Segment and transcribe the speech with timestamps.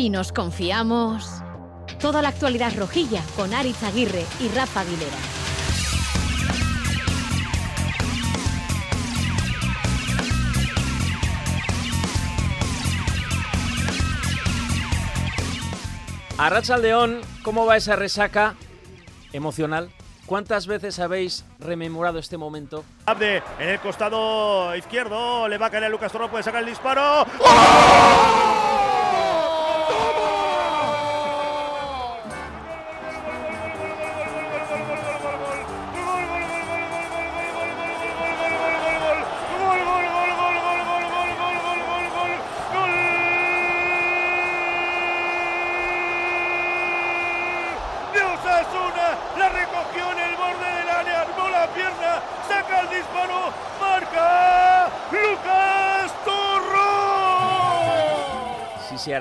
[0.00, 1.42] Si nos confiamos.
[2.00, 5.18] Toda la actualidad rojilla con Aritz Aguirre y Rafa Aguilera.
[16.38, 18.54] A León, ¿cómo va esa resaca
[19.34, 19.90] emocional?
[20.24, 22.84] ¿Cuántas veces habéis rememorado este momento?
[23.04, 26.70] Abde en el costado izquierdo, le va a caer a Lucas Torro, puede sacar el
[26.70, 27.26] disparo.
[27.40, 28.59] ¡Oh!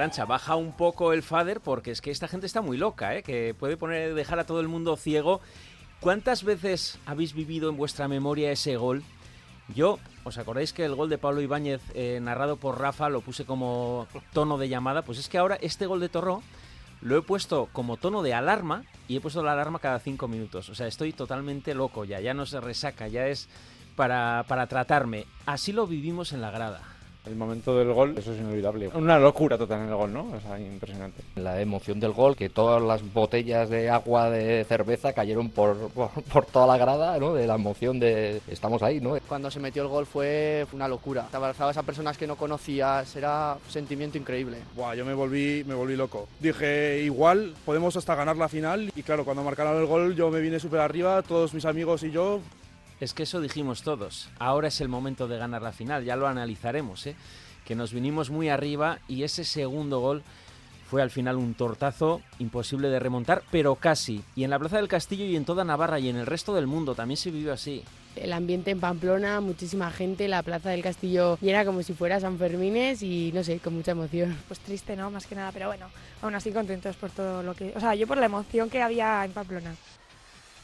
[0.10, 3.24] Baja un poco el fader porque es que esta gente está muy loca, ¿eh?
[3.24, 5.40] que puede poner, dejar a todo el mundo ciego.
[6.00, 9.04] ¿Cuántas veces habéis vivido en vuestra memoria ese gol?
[9.74, 13.46] Yo, ¿os acordáis que el gol de Pablo Ibáñez eh, narrado por Rafa lo puse
[13.46, 15.04] como tono de llamada?
[15.04, 16.42] Pues es que ahora este gol de Torró
[17.02, 20.70] lo he puesto como tono de alarma y he puesto la alarma cada cinco minutos.
[20.70, 23.48] O sea, estoy totalmente loco ya, ya no se resaca, ya es
[23.96, 25.28] para, para tratarme.
[25.46, 26.82] Así lo vivimos en la grada.
[27.30, 28.90] El momento del gol, eso es inolvidable.
[28.96, 30.32] Una locura total en el gol, ¿no?
[30.36, 31.22] O sea, impresionante.
[31.36, 36.46] La emoción del gol, que todas las botellas de agua, de cerveza cayeron por, por,
[36.48, 37.36] toda la grada, ¿no?
[37.36, 39.16] De la emoción de estamos ahí, ¿no?
[39.28, 41.28] Cuando se metió el gol fue una locura.
[41.30, 44.58] Te abrazabas a personas que no conocías, era un sentimiento increíble.
[44.76, 46.28] Buah, yo me volví, me volví loco.
[46.40, 48.92] Dije, igual podemos hasta ganar la final.
[48.96, 52.10] Y claro, cuando marcaron el gol yo me vine súper arriba, todos mis amigos y
[52.10, 52.40] yo
[53.00, 54.30] es que eso dijimos todos.
[54.40, 57.16] Ahora es el momento de ganar la final, ya lo analizaremos, ¿eh?
[57.66, 60.24] que nos vinimos muy arriba y ese segundo gol
[60.90, 64.24] fue al final un tortazo imposible de remontar, pero casi.
[64.36, 66.66] Y en la Plaza del Castillo y en toda Navarra y en el resto del
[66.66, 67.84] mundo también se vivió así.
[68.16, 72.40] El ambiente en Pamplona, muchísima gente, la Plaza del Castillo llena como si fuera San
[72.40, 74.36] Fermines y no sé, con mucha emoción.
[74.48, 75.12] Pues triste, ¿no?
[75.12, 75.86] Más que nada, pero bueno,
[76.24, 77.72] aún así contentos por todo lo que...
[77.76, 79.76] O sea, yo por la emoción que había en Pamplona.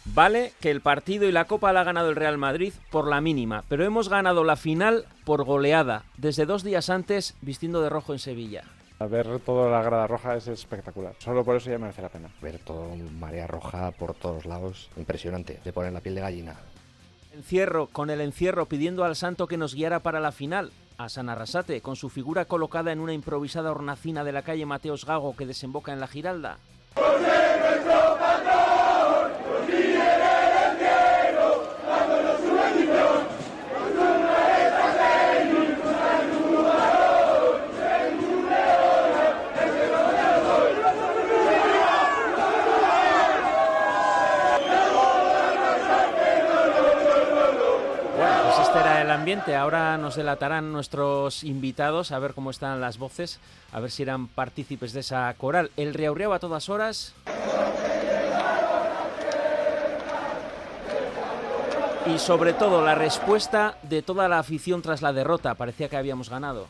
[0.05, 3.21] Vale que el partido y la Copa la ha ganado el Real Madrid por la
[3.21, 8.13] mínima, pero hemos ganado la final por goleada, desde dos días antes vistiendo de rojo
[8.13, 8.63] en Sevilla.
[8.99, 11.15] Ver toda la grada roja es espectacular.
[11.19, 12.29] Solo por eso ya merece la pena.
[12.41, 15.59] Ver todo marea roja por todos lados, impresionante.
[15.65, 16.55] De poner la piel de gallina.
[17.33, 20.71] Encierro, con el encierro pidiendo al santo que nos guiara para la final.
[20.97, 25.05] A San Arrasate, con su figura colocada en una improvisada hornacina de la calle Mateos
[25.05, 26.57] Gago que desemboca en la Giralda.
[49.55, 53.39] Ahora nos delatarán nuestros invitados a ver cómo están las voces,
[53.71, 55.71] a ver si eran partícipes de esa coral.
[55.77, 57.13] El riaureau a todas horas.
[62.05, 65.55] Y sobre todo la respuesta de toda la afición tras la derrota.
[65.55, 66.67] Parecía que habíamos ganado.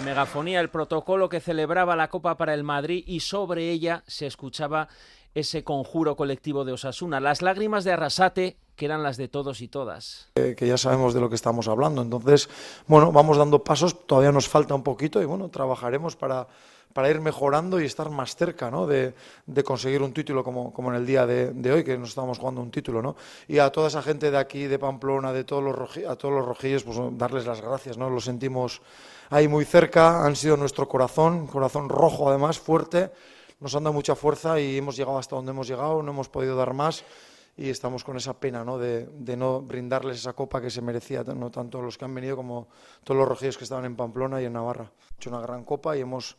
[0.00, 4.26] La megafonía, el protocolo que celebraba la Copa para el Madrid y sobre ella se
[4.26, 4.88] escuchaba
[5.34, 9.68] ese conjuro colectivo de Osasuna, las lágrimas de Arrasate que eran las de todos y
[9.68, 10.30] todas.
[10.36, 12.00] que ya sabemos de lo que estamos hablando.
[12.00, 12.48] Entonces,
[12.86, 16.48] bueno, vamos dando pasos, todavía nos falta un poquito y bueno, trabajaremos para,
[16.94, 18.86] para ir mejorando y estar más cerca ¿no?
[18.86, 19.12] de,
[19.44, 22.38] de conseguir un título como, como en el día de, de, hoy, que nos estamos
[22.38, 23.02] jugando un título.
[23.02, 23.16] ¿no?
[23.48, 26.46] Y a toda esa gente de aquí, de Pamplona, de todos los, a todos los
[26.46, 27.98] rojillos, pues darles las gracias.
[27.98, 28.08] ¿no?
[28.08, 28.80] Lo sentimos
[29.30, 33.10] ahí muy cerca, han sido nuestro corazón, corazón rojo además, fuerte,
[33.60, 36.56] nos han dado mucha fuerza y hemos llegado hasta donde hemos llegado, no hemos podido
[36.56, 37.04] dar más
[37.56, 38.78] y estamos con esa pena ¿no?
[38.78, 42.36] De, de, no brindarles esa copa que se merecía, no tanto los que han venido
[42.36, 42.68] como
[43.04, 44.84] todos los rojillos que estaban en Pamplona y en Navarra.
[44.84, 46.36] Hemos hecho una gran copa y hemos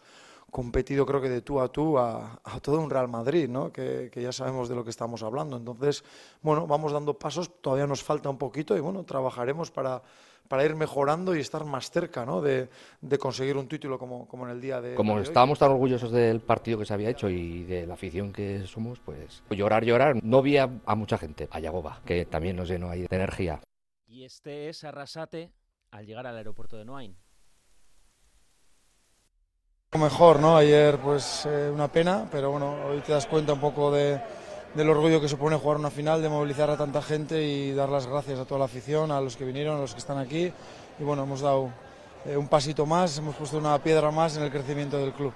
[0.49, 3.71] competido creo que de tú a tú a, a todo un Real Madrid, ¿no?
[3.71, 5.55] que, que, ya sabemos de lo que estamos hablando.
[5.55, 6.03] Entonces,
[6.41, 10.01] bueno, vamos dando pasos, todavía nos falta un poquito y bueno, trabajaremos para
[10.47, 12.41] para ir mejorando y estar más cerca ¿no?
[12.41, 12.69] de,
[13.01, 14.95] de, conseguir un título como, como en el día de.
[14.95, 18.33] Como de estábamos tan orgullosos del partido que se había hecho y de la afición
[18.33, 20.23] que somos, pues llorar, llorar.
[20.23, 23.61] No vi a, a mucha gente, a Yagoba, que también nos llenó ahí de energía.
[24.07, 25.51] Y este es Arrasate
[25.91, 27.17] al llegar al aeropuerto de Noain.
[29.97, 30.55] Mejor, ¿no?
[30.55, 34.21] Ayer, pues eh, una pena, pero bueno, hoy te das cuenta un poco de
[34.75, 38.07] del orgullo que supone jugar una final, de movilizar a tanta gente y dar las
[38.07, 40.51] gracias a toda la afición, a los que vinieron, a los que están aquí.
[41.00, 41.71] Y bueno, hemos dado
[42.25, 45.33] eh, un pasito más, hemos puesto una piedra más en el crecimiento del club.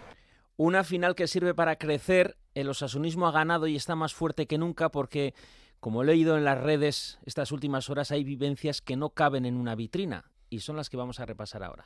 [0.58, 4.58] Una final que sirve para crecer, el osasunismo ha ganado y está más fuerte que
[4.58, 5.34] nunca porque,
[5.82, 9.58] como he leído en las redes estas últimas horas, hay vivencias que no caben en
[9.58, 11.86] una vitrina y son las que vamos a repasar ahora.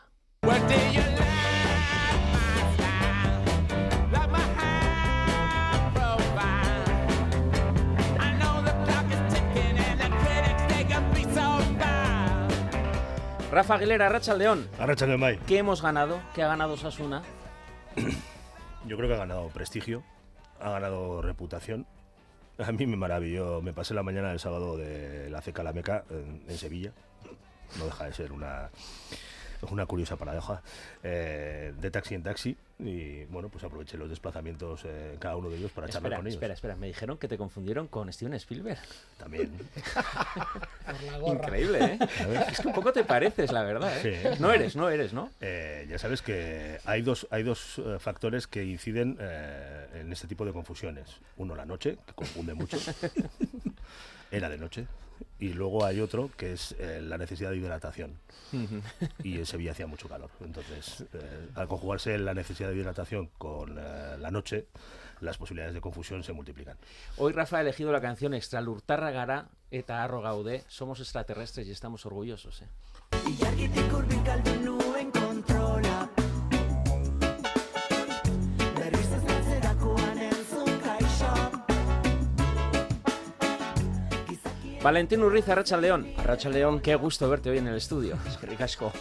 [13.52, 14.68] Rafa Aguilera, Racha León.
[14.78, 16.22] Arracha León, ¿Qué hemos ganado?
[16.36, 17.24] ¿Qué ha ganado Sasuna?
[18.86, 20.04] Yo creo que ha ganado prestigio,
[20.60, 21.88] ha ganado reputación.
[22.60, 26.04] A mí me maravilló, me pasé la mañana del sábado de la CECA La Meca
[26.12, 26.92] en, en Sevilla.
[27.80, 28.70] No deja de ser una,
[29.70, 30.62] una curiosa paradoja.
[31.04, 35.58] Eh, de taxi en taxi y bueno, pues aproveché los desplazamientos eh, cada uno de
[35.58, 36.36] ellos para charlar con ellos.
[36.36, 36.76] espera, espera.
[36.78, 38.80] Me dijeron que te confundieron con Steven Spielberg.
[39.18, 39.52] También.
[41.28, 42.00] Increíble, ¿eh?
[42.50, 44.30] Es que un poco te pareces, la verdad, ¿eh?
[44.34, 44.42] Sí.
[44.42, 45.30] No eres, no eres, ¿no?
[45.42, 50.28] Eh, ya sabes que hay dos, hay dos eh, factores que inciden eh, en este
[50.28, 51.18] tipo de confusiones.
[51.38, 52.78] Uno, la noche, que confunde mucho.
[54.32, 54.88] Era de noche.
[55.40, 58.20] Y luego hay otro que es eh, la necesidad de hidratación.
[59.24, 60.30] Y en Sevilla hacía mucho calor.
[60.42, 64.68] Entonces, eh, al conjugarse la necesidad de hidratación con eh, la noche,
[65.22, 66.78] las posibilidades de confusión se multiplican.
[67.18, 70.64] Hoy Rafa ha elegido la canción Extralurtarra gara eta harro gaude.
[70.68, 72.68] Somos extraterrestres y estamos orgullosos, ¿eh?
[84.84, 86.08] Valentín Urriz, Arracha León.
[86.18, 86.80] Arracha León.
[86.80, 88.18] Qué gusto verte hoy en el estudio.
[88.42, 88.92] Ricasco.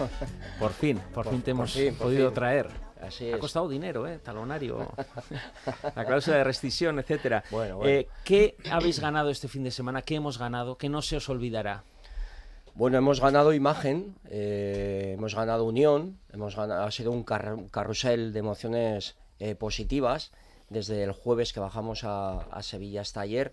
[0.58, 2.34] Por fin, por, Por- fin te por hemos fin, podido fin.
[2.34, 2.68] traer.
[3.00, 3.40] Así Ha es.
[3.40, 4.18] costado dinero, ¿eh?
[4.18, 4.90] Talonario,
[5.94, 7.44] la cláusula de rescisión, etcétera.
[7.52, 7.90] Bueno, bueno.
[7.92, 10.02] Eh, ¿Qué habéis ganado este fin de semana?
[10.02, 10.76] ¿Qué hemos ganado?
[10.76, 11.84] ¿Qué no se os olvidará?
[12.74, 17.68] Bueno, hemos ganado imagen, eh, hemos ganado unión, hemos ganado, ha sido un, car- un
[17.68, 20.32] carrusel de emociones eh, positivas
[20.68, 23.52] desde el jueves que bajamos a, a Sevilla hasta ayer.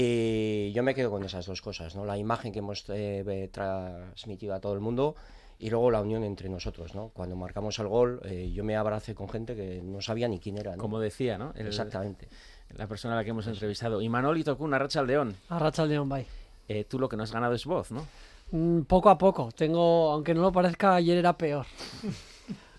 [0.00, 2.04] Y yo me quedo con esas dos cosas, ¿no?
[2.04, 5.16] La imagen que hemos eh, transmitido a todo el mundo
[5.58, 7.08] y luego la unión entre nosotros, ¿no?
[7.08, 10.56] Cuando marcamos el gol, eh, yo me abracé con gente que no sabía ni quién
[10.56, 10.78] era, ¿no?
[10.82, 11.52] Como decía, ¿no?
[11.56, 12.28] El- Exactamente.
[12.76, 14.00] La persona a la que hemos entrevistado.
[14.00, 15.34] Y Manoli Tocún, Arracha León.
[15.48, 16.26] Arracha León, bye.
[16.68, 18.06] Eh, tú lo que no has ganado es voz, ¿no?
[18.52, 19.48] Mm, poco a poco.
[19.50, 21.66] Tengo, aunque no lo parezca, ayer era peor.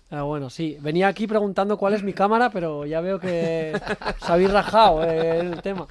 [0.08, 0.78] Pero bueno, sí.
[0.80, 3.78] Venía aquí preguntando cuál es mi cámara, pero ya veo que
[4.22, 5.86] os habéis rajado eh, el tema.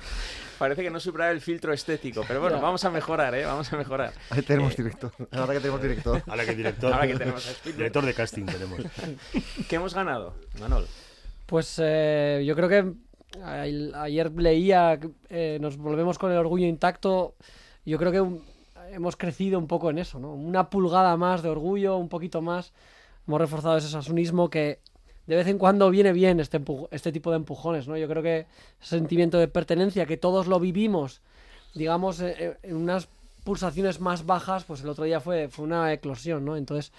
[0.60, 3.46] Parece que no supera el filtro estético, pero bueno, vamos a mejorar, ¿eh?
[3.46, 4.12] Vamos a mejorar.
[4.30, 5.12] Ahí tenemos Eh, director.
[5.32, 6.22] Ahora que tenemos director.
[6.28, 8.80] Ahora que director, Ahora que tenemos director de casting tenemos.
[9.70, 10.86] ¿Qué hemos ganado, Manol?
[11.46, 12.94] Pues eh, yo creo que
[13.96, 17.36] ayer leía, eh, nos volvemos con el orgullo intacto.
[17.86, 18.44] Yo creo que un-
[18.92, 20.34] hemos crecido un poco en eso, ¿no?
[20.34, 22.74] Una pulgada más de orgullo, un poquito más.
[23.28, 24.80] Hemos reforzado ese sasunismo que
[25.30, 26.60] de vez en cuando viene bien este,
[26.90, 27.96] este tipo de empujones, ¿no?
[27.96, 28.48] Yo creo que
[28.82, 31.22] ese sentimiento de pertenencia, que todos lo vivimos,
[31.76, 33.10] digamos, eh, eh, en unas
[33.44, 36.58] pulsaciones más bajas, pues el otro día fue, fue una eclosión, ¿no?
[36.58, 36.92] Entonces,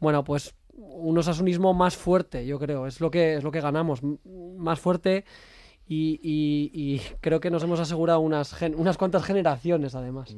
[0.00, 4.00] bueno, pues un osasunismo más fuerte, yo creo, es lo que, es lo que ganamos,
[4.56, 5.26] más fuerte
[5.88, 10.34] y, y- y creo que nos hemos asegurado unas, gen- unas cuantas generaciones, además.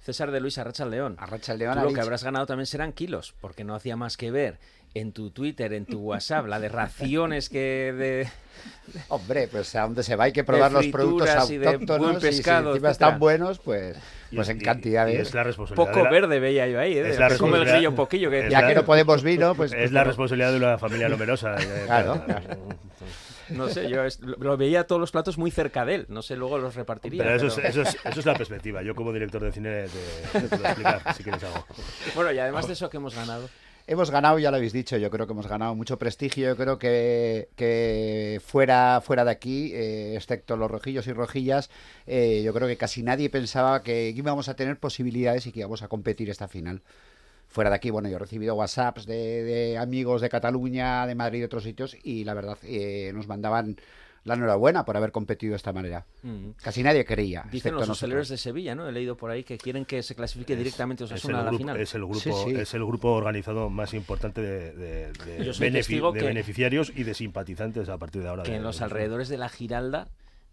[0.00, 1.16] César de Luis Arracha León.
[1.18, 4.30] Arracha León Tú lo que habrás ganado también serán kilos, porque no hacía más que
[4.30, 4.58] ver
[4.94, 8.28] en tu Twitter, en tu WhatsApp, la de raciones que de...
[9.08, 11.98] Hombre, pues a donde se va hay que probar De los productos y de autóctonos
[11.98, 13.08] buen y si pescado, encima etcétera.
[13.08, 13.96] están buenos, pues,
[14.32, 15.14] pues en cantidades.
[15.16, 17.00] y es la responsabilidad Poco de la- verde veía yo ahí, ¿eh?
[17.08, 18.30] es De la el responsabilidad- grillo un poquillo.
[18.30, 19.72] Que Ya la- que no podemos vino, pues...
[19.72, 21.56] es pues la como- responsabilidad de una familia numerosa.
[21.60, 22.22] eh, Claro,
[23.50, 26.06] No sé, yo es- lo lo veía todos los platos muy cerca de él.
[26.08, 27.22] No sé, luego los repartiría.
[27.22, 28.82] Pero eso, pero- Es, eso, es, eso es la perspectiva.
[28.82, 29.84] Yo como director de cine
[30.32, 31.64] te, te puedo explicar si quieres algo.
[32.14, 33.48] Bueno, y además de eso que hemos ganado.
[33.86, 36.78] Hemos ganado, ya lo habéis dicho, yo creo que hemos ganado mucho prestigio, yo creo
[36.78, 41.68] que, que fuera, fuera de aquí, eh, excepto los rojillos y rojillas,
[42.06, 45.82] eh, yo creo que casi nadie pensaba que íbamos a tener posibilidades y que íbamos
[45.82, 46.80] a competir esta final.
[47.54, 51.36] Fuera de aquí, bueno, yo he recibido WhatsApps de, de amigos de Cataluña, de Madrid
[51.38, 53.76] y de otros sitios y la verdad eh, nos mandaban
[54.24, 56.04] la enhorabuena por haber competido de esta manera.
[56.24, 56.48] Mm.
[56.60, 57.44] Casi nadie creía.
[57.52, 58.88] Dicen los hosteleros de Sevilla, ¿no?
[58.88, 61.50] He leído por ahí que quieren que se clasifique directamente Es Osasuna el, a la
[61.50, 61.76] grupo, final.
[61.80, 62.50] es, el grupo, Sí, sí.
[62.56, 66.26] es el grupo organizado más importante de, de- de Yo soy benefi- testigo de que-
[66.26, 68.42] beneficiarios y de simpatizantes a partir de ahora.
[68.42, 70.08] que de- en los de- alrededores de la Giralda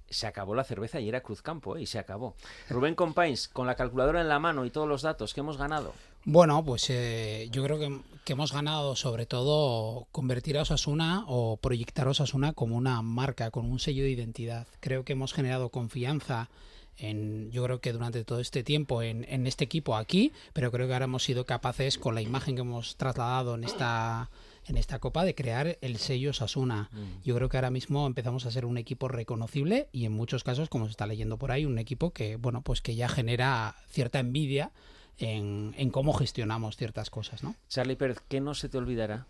[0.07, 1.81] se acabó la cerveza y era Cruzcampo, ¿eh?
[1.83, 2.35] y se acabó.
[2.69, 5.93] Rubén Compains, con la calculadora en la mano y todos los datos, ¿qué hemos ganado?
[6.23, 11.57] Bueno, pues eh, yo creo que, que hemos ganado sobre todo convertir a Osasuna o
[11.57, 14.67] proyectar a Osasuna como una marca, con un sello de identidad.
[14.79, 16.49] Creo que hemos generado confianza
[16.97, 20.87] en, yo creo que durante todo este tiempo en, en este equipo aquí, pero creo
[20.87, 24.29] que ahora hemos sido capaces con la imagen que hemos trasladado en esta
[24.67, 26.91] en esta copa de crear el sello Sasuna.
[27.23, 30.69] Yo creo que ahora mismo empezamos a ser un equipo reconocible y en muchos casos,
[30.69, 34.19] como se está leyendo por ahí, un equipo que bueno pues que ya genera cierta
[34.19, 34.71] envidia
[35.17, 37.55] en, en cómo gestionamos ciertas cosas, ¿no?
[37.69, 39.25] Charlie Pérez, ¿qué no se te olvidará?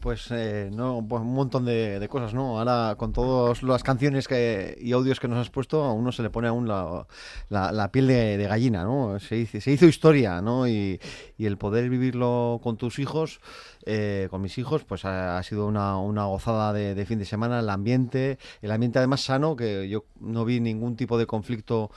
[0.00, 2.58] Pues eh, no, pues un montón de, de cosas, ¿no?
[2.58, 6.22] Ahora con todas las canciones que, y audios que nos has puesto, a uno se
[6.22, 7.06] le pone aún la,
[7.48, 9.18] la, la piel de, de gallina, ¿no?
[9.18, 10.68] Se, hizo- se hizo historia, ¿no?
[10.68, 11.00] Y,
[11.38, 13.40] y el poder vivirlo con tus hijos,
[13.86, 17.24] eh, con mis hijos, pues ha, ha sido una, una gozada de, de fin de
[17.24, 21.90] semana, el ambiente, el ambiente además sano, que yo no vi ningún tipo de conflicto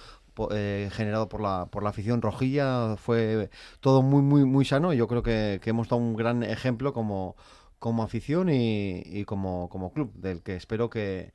[0.51, 3.50] eh, generado por la, por la afición rojilla, fue
[3.81, 4.93] todo muy, muy, muy sano.
[4.93, 7.36] Yo creo que, que hemos dado un gran ejemplo como
[7.79, 11.31] como afición y, y como, como club, del que espero que,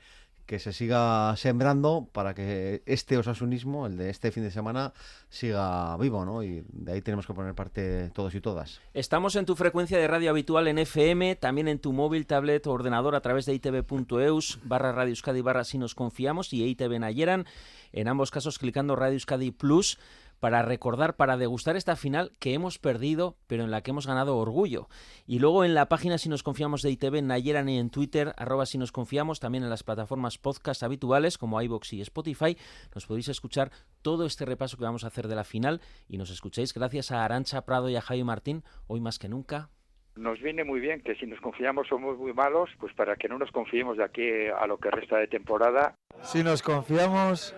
[0.46, 4.92] que se siga sembrando para que este osasunismo, el de este fin de semana,
[5.28, 6.42] siga vivo, ¿no?
[6.42, 8.80] Y de ahí tenemos que poner parte todos y todas.
[8.92, 12.72] Estamos en tu frecuencia de radio habitual en FM, también en tu móvil, tablet o
[12.72, 17.46] ordenador a través de itv.eus barra Radio Euskadi barra si nos confiamos y ITV Nayeran,
[17.92, 19.98] en ambos casos clicando Radio Euskadi Plus
[20.44, 24.36] para recordar, para degustar esta final que hemos perdido, pero en la que hemos ganado
[24.36, 24.88] orgullo.
[25.26, 28.34] Y luego en la página Si nos confiamos de ITV, en Nayeran y en Twitter,
[28.36, 32.58] arroba Si nos confiamos, también en las plataformas podcast habituales como iVoox y Spotify,
[32.94, 33.70] nos podéis escuchar
[34.02, 37.24] todo este repaso que vamos a hacer de la final y nos escucháis gracias a
[37.24, 39.70] Arancha Prado y a Javi Martín, hoy más que nunca.
[40.14, 43.38] Nos viene muy bien que si nos confiamos somos muy malos, pues para que no
[43.38, 45.94] nos confiemos de aquí a lo que resta de temporada.
[46.20, 47.56] Si nos confiamos,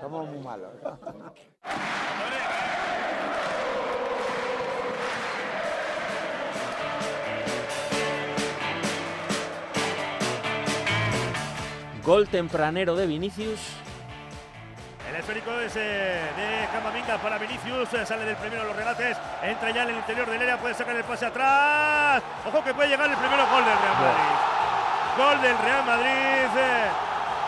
[0.00, 0.70] Somos muy malos.
[12.04, 13.60] Gol tempranero de Vinicius.
[15.08, 19.16] El esférico es eh, de Camavinga para Vinicius, eh, sale del primero de los regates,
[19.42, 22.22] entra ya en el interior del área, puede sacar el pase atrás.
[22.48, 24.34] Ojo que puede llegar el primero gol del Real Madrid.
[25.18, 26.50] Gol del Real Madrid.
[26.56, 26.88] eh,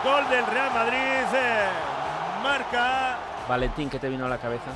[0.03, 1.25] gol del Real Madrid.
[1.33, 1.94] eh,
[2.45, 3.17] marca
[3.49, 4.71] Valentín, ¿qué te vino a la cabeza?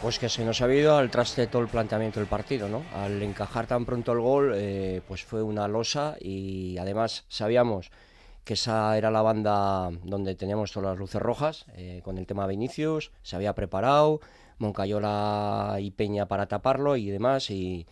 [0.00, 2.84] Pues que se nos ha ido al traste todo el planteamiento del partido, ¿no?
[2.94, 7.90] Al encajar tan pronto el gol, eh, pues fue una losa y además sabíamos
[8.44, 12.46] que esa era la banda donde teníamos todas las luces rojas, eh, con el tema
[12.46, 14.20] Vinicius, se había preparado,
[14.58, 17.88] Moncayola y Peña para taparlo y demás, y,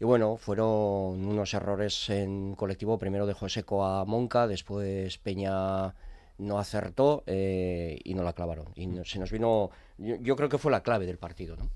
[0.00, 5.94] y bueno, fueron unos errores en colectivo, primero dejó seco a Monca, después Peña
[6.38, 8.66] no acertó eh, y no la clavaron.
[8.74, 11.68] Y no- se nos vino, yo, yo creo que fue la clave del partido, ¿no?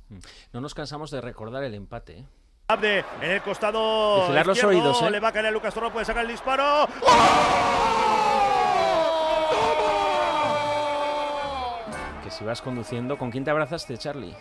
[0.52, 2.18] No nos cansamos de recordar el empate.
[2.18, 2.24] ¿eh?
[2.68, 4.20] Abde en el costado.
[4.22, 5.10] Vigilar los oídos, ¿eh?
[5.10, 6.86] Le va a caer a Lucas Torro, puede sacar el disparo.
[12.22, 14.34] Que si vas conduciendo, ¿con quién te abrazaste, Charlie?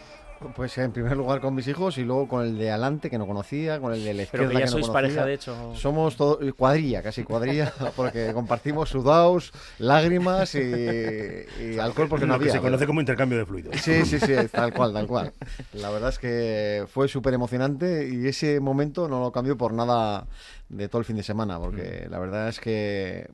[0.55, 3.27] Pues en primer lugar con mis hijos y luego con el de adelante que no
[3.27, 4.93] conocía, con el de la Pero izquierda que ya no sois conocía.
[4.93, 5.73] pareja, de hecho.
[5.75, 12.39] Somos todo, cuadrilla, casi cuadrilla, porque compartimos sudados, lágrimas y, y alcohol porque no Lo
[12.39, 12.53] que había.
[12.53, 13.75] se conoce como intercambio de fluidos.
[13.81, 15.33] Sí, sí, sí, tal cual, tal cual.
[15.73, 20.25] La verdad es que fue súper emocionante y ese momento no lo cambio por nada
[20.69, 22.11] de todo el fin de semana, porque Mm.
[22.11, 23.27] la verdad es que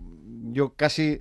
[0.52, 1.20] yo casi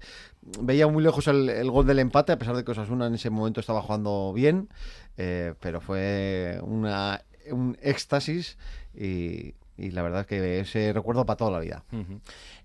[0.60, 3.30] veía muy lejos el, el gol del empate, a pesar de que Osasuna en ese
[3.30, 4.68] momento estaba jugando bien,
[5.16, 8.56] eh, pero fue una, un éxtasis
[8.94, 11.84] y, y la verdad es que ese recuerdo para toda la vida.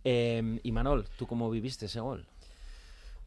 [0.03, 2.25] Eh, y Manol, ¿tú cómo viviste ese gol?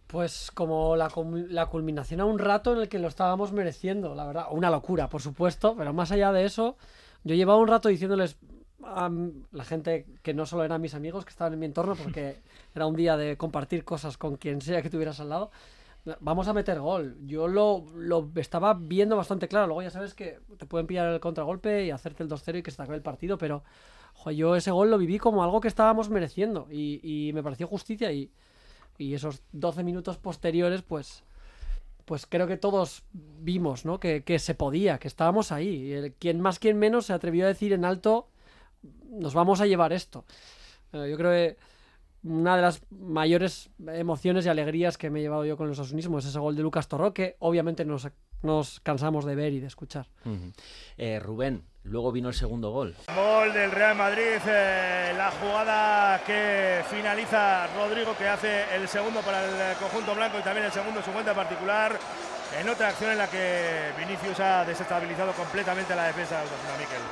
[0.06, 1.10] Pues como la,
[1.48, 4.46] la culminación a un rato en el que lo estábamos mereciendo, la verdad.
[4.50, 6.76] Una locura, por supuesto, pero más allá de eso,
[7.24, 8.36] yo llevaba un rato diciéndoles
[8.84, 9.10] a
[9.52, 12.40] la gente que no solo eran mis amigos, que estaban en mi entorno, porque
[12.74, 15.50] era un día de compartir cosas con quien sea que tuvieras al lado.
[16.21, 17.16] Vamos a meter gol.
[17.26, 19.66] Yo lo, lo estaba viendo bastante claro.
[19.68, 22.73] Luego ya sabes que te pueden pillar el contragolpe y hacerte el 2-0 y que
[22.73, 23.62] se acabe el partido, pero
[24.35, 28.11] yo ese gol lo viví como algo que estábamos mereciendo y, y me pareció justicia
[28.12, 28.30] y,
[28.99, 31.25] y esos 12 minutos posteriores, pues,
[32.04, 34.00] pues creo que todos vimos, ¿no?
[34.00, 35.92] Que, que se podía, que estábamos ahí.
[35.92, 38.28] El- quien más, quien menos se atrevió a decir en alto,
[39.11, 40.25] nos vamos a llevar esto.
[40.92, 41.56] Yo creo que
[42.22, 46.18] una de las mayores emociones y alegrías que me he llevado yo con el osasunismo
[46.18, 48.08] es ese gol de Lucas Torro, que obviamente nos,
[48.42, 50.08] nos cansamos de ver y de escuchar.
[50.24, 50.52] Ujú.
[50.96, 52.94] Eh, Rubén, Luego vino el segundo gol.
[53.14, 59.44] Gol del Real Madrid, eh, la jugada que finaliza Rodrigo, que hace el segundo para
[59.44, 61.98] el conjunto blanco y también el segundo en su cuenta particular.
[62.60, 67.02] En otra acción en la que Vinicius ha desestabilizado completamente la defensa de Osasuna, Miquel.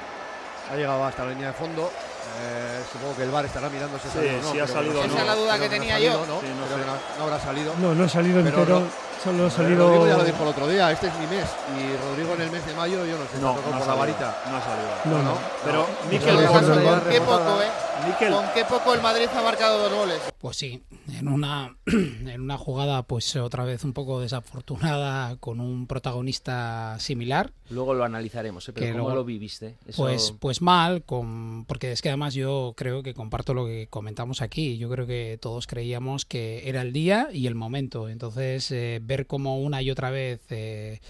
[0.70, 1.90] Ha llegado hasta la línea de fondo.
[2.38, 4.52] Eh, supongo que el VAR estará mirando si ha Sí, salido o no.
[4.52, 5.04] si ha salido no.
[5.04, 6.26] Esa es la duda que tenía salido, yo.
[6.34, 6.40] ¿no?
[6.40, 6.84] Sí, no Creo sé.
[6.84, 7.74] que no, no habrá salido.
[7.80, 10.42] No, no ha salido Pero entero, no- solo ha Eh, salido- Rodrigo ya lo dijo
[10.42, 11.46] el otro día, este es mi mes.
[11.78, 13.94] Y Rodrigo en el mes de mayo, yo no sé, No, tocó no por la
[13.94, 14.36] varita.
[14.50, 14.90] no ha salido.
[15.04, 15.38] No, no.
[15.64, 16.10] Pero, No.
[16.10, 17.02] Miquel, No, ¿cómo no, se no, llama?
[17.04, 17.68] no, Qué poco, ¿eh?
[18.08, 18.32] Miquel.
[18.32, 20.18] Con qué poco el Madrid ha marcado dos goles.
[20.38, 20.82] Pues sí,
[21.18, 27.52] en una, en una jugada pues otra vez un poco desafortunada con un protagonista similar.
[27.68, 28.72] Luego lo analizaremos, ¿eh?
[28.72, 29.76] pero Que ¿cómo luego- lo viviste?
[29.86, 33.86] Eso- Pues, pues mal, con, porque es que además yo creo que comparto lo que
[33.90, 34.78] comentamos aquí.
[34.78, 38.08] Yo creo que todos creíamos que era el día y el momento.
[38.08, 41.00] Entonces, eh, ver como una y otra vez eh,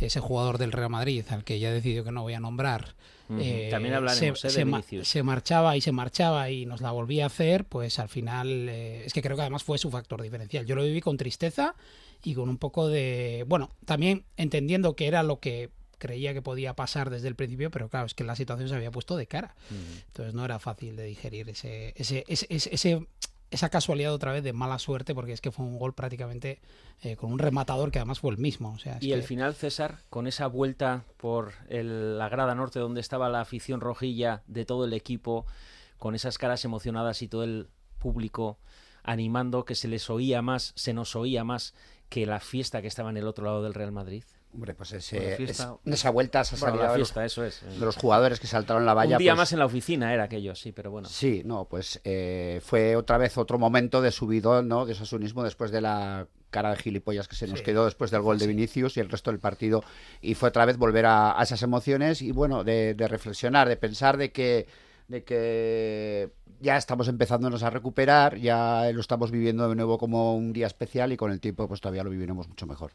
[0.00, 2.94] ese jugador del Real Madrid, al que ya he decidido que no voy a nombrar,
[3.38, 4.50] eh, También hablaremos, se, ¿eh?
[4.50, 5.08] se ma- Vinicius.
[5.08, 9.12] se marchaba y se marchaba y nos la volvía a hacer, pues al final es
[9.12, 10.66] que creo que además fue su factor diferencial.
[10.66, 11.74] Yo lo viví con tristeza
[12.24, 16.74] y con un poco de, bueno, también entendiendo que era lo que creía que podía
[16.74, 19.54] pasar desde el principio, pero claro, es que la situación se había puesto de cara.
[20.08, 23.06] Entonces no era fácil de digerir ese, ese, ese, ese- ese-
[23.52, 26.60] esa casualidad otra vez de mala suerte, porque es que fue un gol prácticamente
[27.02, 28.72] eh, con un rematador que además fue el mismo.
[28.72, 32.78] O sea, es Y el final, César, con esa vuelta por el- la grada norte
[32.80, 35.46] donde estaba la afición rojilla de todo el equipo,
[35.98, 37.68] con esas caras emocionadas y todo el
[37.98, 38.58] público
[39.04, 41.74] animando, que se les oía más, se nos oía más
[42.08, 44.24] que la fiesta que estaba en el otro lado del Real Madrid.
[44.54, 47.44] Hombre, pues ese, Bueno, fiesta- es- esa vuelta, Bueno, salida la de los- fiesta, eso
[47.44, 47.62] es.
[47.62, 49.16] de los jugadores que saltaron la valla.
[49.16, 51.08] Un día pues, más en la oficina era aquello, sí, pero bueno.
[51.08, 54.84] Sí, no, pues eh, fue otra vez otro momento de subidón, ¿no?
[54.84, 57.64] De sasunismo después de la cara de gilipollas que se nos Sí.
[57.64, 59.82] quedó después del gol de Vinicius y el resto del partido.
[60.20, 63.76] Y fue otra vez volver a, a esas emociones y bueno, de, de reflexionar, de
[63.78, 64.66] pensar de que
[65.08, 66.30] de que
[66.60, 71.12] ya estamos empezándonos a recuperar, ya lo estamos viviendo de nuevo como un día especial
[71.12, 72.92] y con el tiempo pues todavía lo viviremos mucho mejor.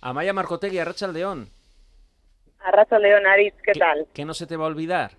[0.00, 1.48] Amaya Marcotegui, Arracha León.
[2.60, 4.06] Arraso León Aris, ¿qué tal?
[4.12, 5.12] ¿Qué no se te va a olvidar?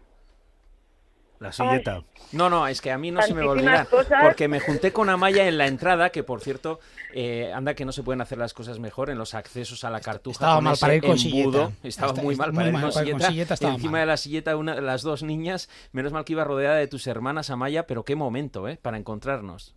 [1.39, 2.03] La silleta.
[2.33, 3.87] No, no, es que a mí no se me va a olvidar.
[3.87, 4.21] cosas.
[4.21, 6.81] Porque me junté con Amaya en la entrada, que por cierto,
[7.13, 10.01] eh, anda que no se pueden hacer las cosas mejor en los accesos a la
[10.01, 10.33] cartuja.
[10.33, 11.71] estaba con mal para ir con silleta.
[11.81, 13.53] Estaba Está- muy mal muy para ir mal con para ir con silleta.
[13.53, 14.01] Encima mal.
[14.01, 15.69] de la silleta, una de las dos niñas.
[15.93, 18.77] Menos mal que iba rodeada de tus hermanas, Amaya, pero qué momento, ¿eh?
[18.81, 19.73] Para encontrarnos.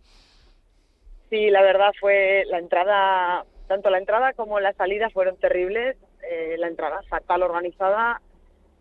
[1.29, 5.97] Sí, la verdad fue la entrada, tanto la entrada como la salida fueron terribles.
[6.29, 8.21] Eh, la entrada fatal organizada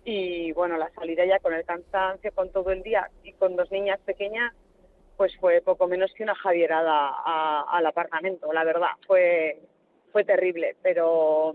[0.05, 3.71] y bueno, la salida ya con el cansancio, con todo el día y con dos
[3.73, 4.53] niñas pequeñas,
[5.17, 9.59] pues fue poco menos que una javierada a- al apartamento, la verdad, fue,
[10.13, 11.55] fue terrible, pero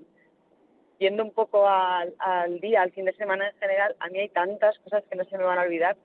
[0.99, 2.13] yendo un poco al,
[2.61, 5.37] día, al fin de semana en general, a mí hay tantas cosas que no se
[5.37, 5.95] me van a olvidar.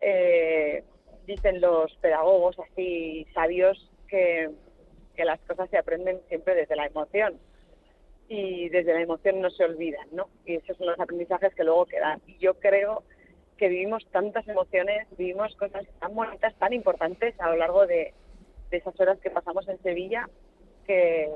[0.00, 0.84] Eh,
[1.26, 4.50] dicen los pedagogos así sabios que,
[5.22, 7.38] que las cosas se aprenden siempre desde la emoción
[8.28, 10.28] y desde la emoción no se olvidan, ¿no?
[10.44, 12.20] Y esos son los aprendizajes que luego quedan.
[12.26, 13.04] Y yo creo
[13.56, 18.12] que vivimos tantas emociones, vivimos cosas tan bonitas, tan importantes a lo largo de,
[18.70, 20.28] de esas horas que pasamos en Sevilla,
[20.86, 21.30] que,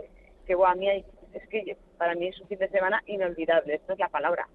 [0.47, 3.75] que bueno, a mí hay- es que para mí es un fin de semana inolvidable,
[3.75, 4.49] esta es la palabra.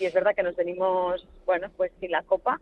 [0.00, 2.60] Y es verdad que nos venimos, bueno, pues sin la copa,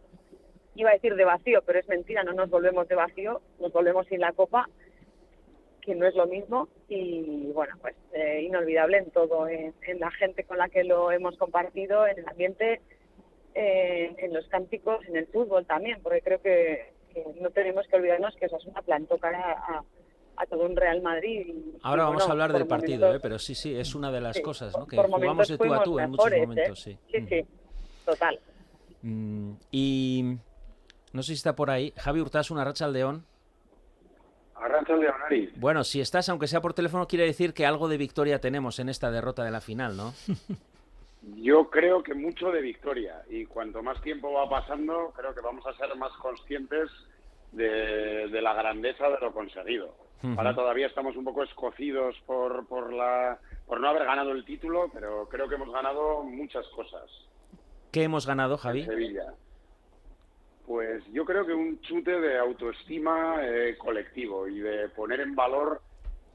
[0.74, 4.06] iba a decir de vacío, pero es mentira, no nos volvemos de vacío, nos volvemos
[4.08, 4.68] sin la copa,
[5.86, 10.10] que no es lo mismo, y bueno, pues eh, inolvidable en todo, en, en la
[10.10, 12.80] gente con la que lo hemos compartido, en el ambiente,
[13.54, 17.96] eh, en los cánticos, en el fútbol también, porque creo que, que no tenemos que
[17.96, 19.82] olvidarnos que eso es una plantó cara a,
[20.38, 21.46] a todo un Real Madrid.
[21.46, 23.20] y- Ahora y, vamos a hablar del partido, momentos- ¿eh?
[23.22, 24.86] pero sí, sí, es una de las sí, cosas, ¿no?
[24.86, 26.42] Que jugamos momentos de tú a tú en muchos mejores, ¿eh?
[26.46, 26.98] momentos, sí.
[27.12, 27.46] Sí, sí,
[28.04, 28.40] total.
[29.02, 30.36] Mm, y
[31.12, 31.92] no sé si está por ahí.
[31.96, 33.24] Javi Hurtas, una racha al león.
[34.60, 35.52] Arrancha Leonari.
[35.56, 38.88] Bueno, si estás, aunque sea por teléfono, quiere decir que algo de victoria tenemos en
[38.88, 40.12] esta derrota de la final, ¿no?
[41.42, 45.66] Yo creo que mucho de victoria y cuanto más tiempo va pasando, creo que vamos
[45.66, 46.88] a ser más conscientes
[47.52, 49.94] de, de la grandeza de lo conseguido.
[50.36, 54.90] Ahora todavía estamos un poco escocidos por, por, la, por no haber ganado el título,
[54.92, 57.08] pero creo que hemos ganado muchas cosas
[57.92, 58.84] ¿Qué hemos ganado, en Javi?
[58.84, 59.32] Sevilla.
[60.66, 65.80] Pues yo creo que un chute de autoestima eh, colectivo y de poner en valor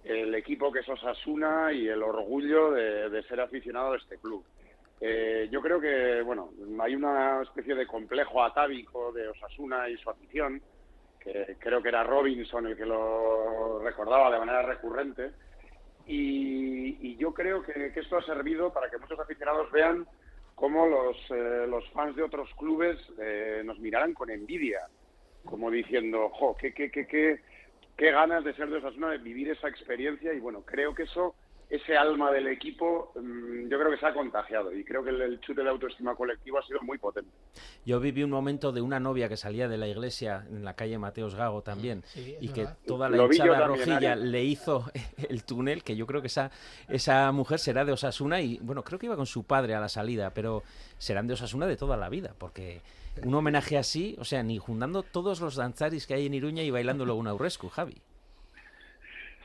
[0.05, 4.43] el equipo que es Osasuna y el orgullo de, ser aficionado a este club.
[5.01, 10.09] Eh, yo creo que, bueno, hay una especie de complejo atávico de Osasuna y su
[10.09, 10.61] afición,
[11.19, 15.31] que creo que era Robinson el que lo recordaba de manera recurrente,
[16.07, 20.07] y, yo creo que esto ha servido para que muchos aficionados vean
[20.61, 24.81] cómo los, eh, los fans de otros clubes eh, nos miraran con envidia,
[25.43, 27.39] como diciendo, jo, qué, qué, qué, qué,
[27.97, 31.33] qué ganas de ser de Osasuna, de vivir esa experiencia y bueno, creo que eso
[31.71, 35.39] ese alma del equipo mm, yo creo que se ha contagiado y creo que el,
[35.39, 37.31] chute de autoestima colectivo ha sido muy potente.
[37.85, 40.97] Yo viví un momento de una novia que salía de la iglesia en la calle
[40.97, 42.77] Mateos Gago también Sí, y que verdad.
[42.85, 44.27] toda la Lo hinchada también, rojilla Ari.
[44.27, 44.91] le hizo
[45.29, 46.51] el túnel, que yo creo que esa,
[46.89, 49.89] esa mujer será de Osasuna y bueno, creo que iba con su padre a la
[49.89, 50.63] salida, pero
[50.97, 52.81] serán de Osasuna de toda la vida, porque
[53.23, 56.71] un homenaje así, o sea, ni juntando todos los danzaris que hay en Iruña y
[56.71, 58.01] bailando luego un aurrescu, Javi.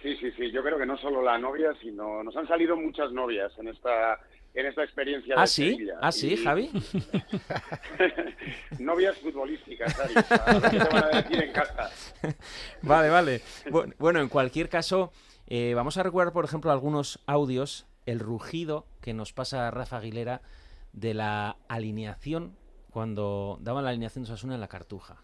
[0.07, 3.11] Sí, sí, sí, yo creo que no solo la novia, sino nos han salido muchas
[3.11, 4.21] novias en esta
[4.55, 5.71] en esta experiencia ¿Ah, de sí?
[5.73, 5.95] Sevilla.
[6.01, 6.71] ¿Ah, sí, Y- Javi?
[8.79, 10.15] novias futbolísticas, Ari,
[10.71, 11.91] qué te van a decir en casa.
[12.83, 13.41] Vale, vale.
[13.67, 15.13] Bu- Bueno, en cualquier caso,
[15.49, 20.41] eh, vamos a recordar, por ejemplo, algunos audios, el rugido que nos pasa Rafa Aguilera
[20.93, 22.57] de la alineación
[22.91, 25.17] cuando daban la alineación de Osasuna en la Cartuja.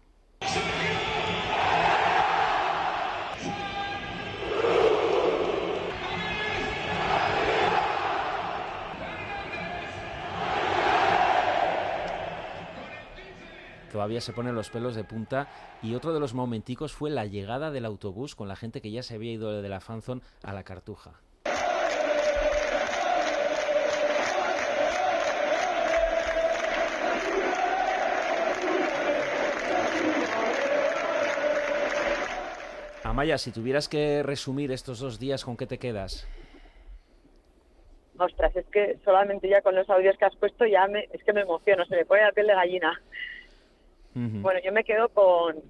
[13.93, 15.47] Todavía se ponen los pelos de punta
[15.83, 19.03] y otro de los momenticos fue la llegada del autobús con la gente que ya
[19.03, 21.21] se había ido de la fanzone a la Cartuja.
[33.03, 36.27] Amaya, si tuvieras que resumir estos dos días, ¿con qué te quedas?
[38.17, 41.33] Ostras, es que solamente ya con los audios que has puesto ya me, es que
[41.33, 42.99] me emociono, se me pone la piel de gallina.
[44.15, 45.61] Bueno, yo me quedo con,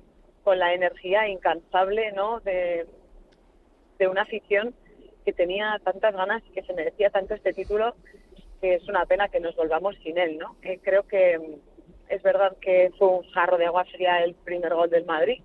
[0.44, 2.40] con la energía incansable, ¿no?
[2.42, 2.86] De,
[4.00, 4.74] de una afición
[5.24, 7.96] que tenía tantas ganas y que se merecía tanto este título
[8.60, 10.56] que es una pena que nos volvamos sin él, ¿no?
[10.84, 11.60] Creo que
[12.08, 15.42] es verdad que fue un jarro de agua fría el primer gol del Madrid.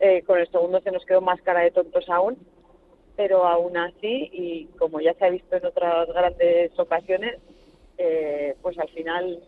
[0.00, 2.38] Eh, con el segundo se nos quedó más cara de tontos aún,
[3.16, 7.38] pero aún así, y como ya se ha visto en otras grandes ocasiones,
[7.98, 9.42] eh, pues al final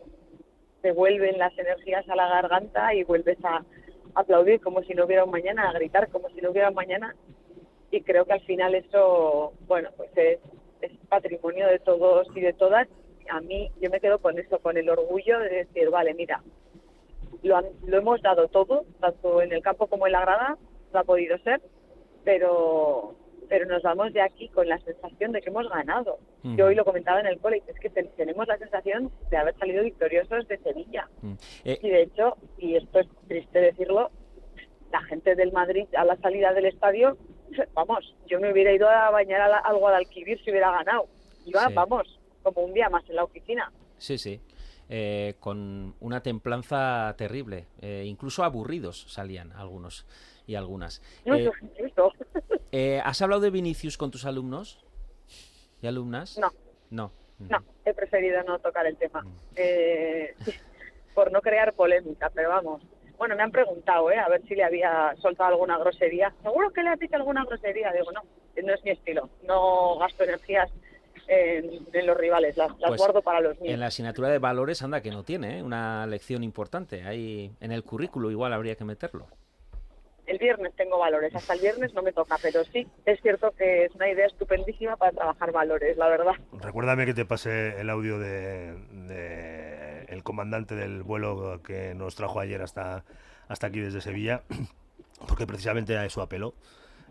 [0.87, 3.64] te vuelven las energías a la garganta y vuelves a
[4.14, 7.12] aplaudir como si no hubiera un mañana, a gritar como si no hubiera un mañana.
[7.90, 10.38] Y creo que al final eso, bueno, pues es,
[10.83, 12.87] es patrimonio de todos y de todas.
[13.29, 16.40] A mí, yo me quedo con eso, con el orgullo de decir, vale, mira,
[17.42, 20.57] lo, han- lo hemos dado todo, tanto en el campo como en la grada,
[20.92, 21.61] no ha podido ser,
[22.22, 23.16] pero
[23.49, 26.19] pero nos vamos de aquí con la sensación de que hemos ganado.
[26.43, 29.57] Yo hoy lo comentaba en el cole, es que ten- tenemos la sensación de haber
[29.59, 31.09] salido victoriosos de Sevilla.
[31.65, 34.11] Eh, Y de hecho, y esto es triste decirlo,
[34.93, 37.17] la gente del Madrid a la salida del estadio,
[37.75, 41.07] vamos, yo me hubiera ido a bañar a la- al Guadalquivir si hubiera ganado.
[41.45, 41.75] Iba, Sí.
[41.75, 43.73] vamos, como un día más en la oficina.
[43.99, 44.41] Sí, sí.
[44.89, 47.67] Eh, con una templanza terrible.
[47.81, 50.07] Eh, incluso aburridos salían algunos
[50.47, 51.03] y algunas.
[51.25, 51.51] No, Eh,
[52.73, 54.85] eh, ¿Has hablado de Vinicius con tus alumnos
[55.83, 56.39] y alumnas?
[56.39, 56.51] No.
[56.91, 57.13] No.
[57.39, 59.25] No, he preferido no tocar el tema.
[59.57, 60.35] Eh,
[61.15, 62.83] por no crear polémica, pero vamos.
[63.19, 64.19] Bueno, me han preguntado, ¿eh?
[64.19, 66.35] A ver si le había soltado alguna grosería.
[66.43, 67.93] Seguro que le has dicho alguna grosería.
[67.93, 68.23] Digo, no,
[68.63, 69.29] no es mi estilo.
[69.43, 70.71] No gasto energías
[71.29, 73.75] en, en los rivales, las, las Pues, guardo para los míos.
[73.75, 75.63] En la asignatura de valores, anda que no tiene, ¿eh?
[75.63, 77.05] una lección importante.
[77.05, 79.27] Ahí en el currículo igual habría que meterlo.
[80.27, 83.85] El viernes tengo valores, hasta el viernes no me toca, pero sí, es cierto que
[83.85, 86.33] es una idea estupendísima para trabajar valores, la verdad.
[86.53, 88.75] Recuérdame que te pase el audio de,
[90.09, 93.05] el comandante del vuelo que nos trajo ayer hasta,
[93.47, 94.43] hasta aquí desde Sevilla,
[95.29, 96.55] porque precisamente a eso apeló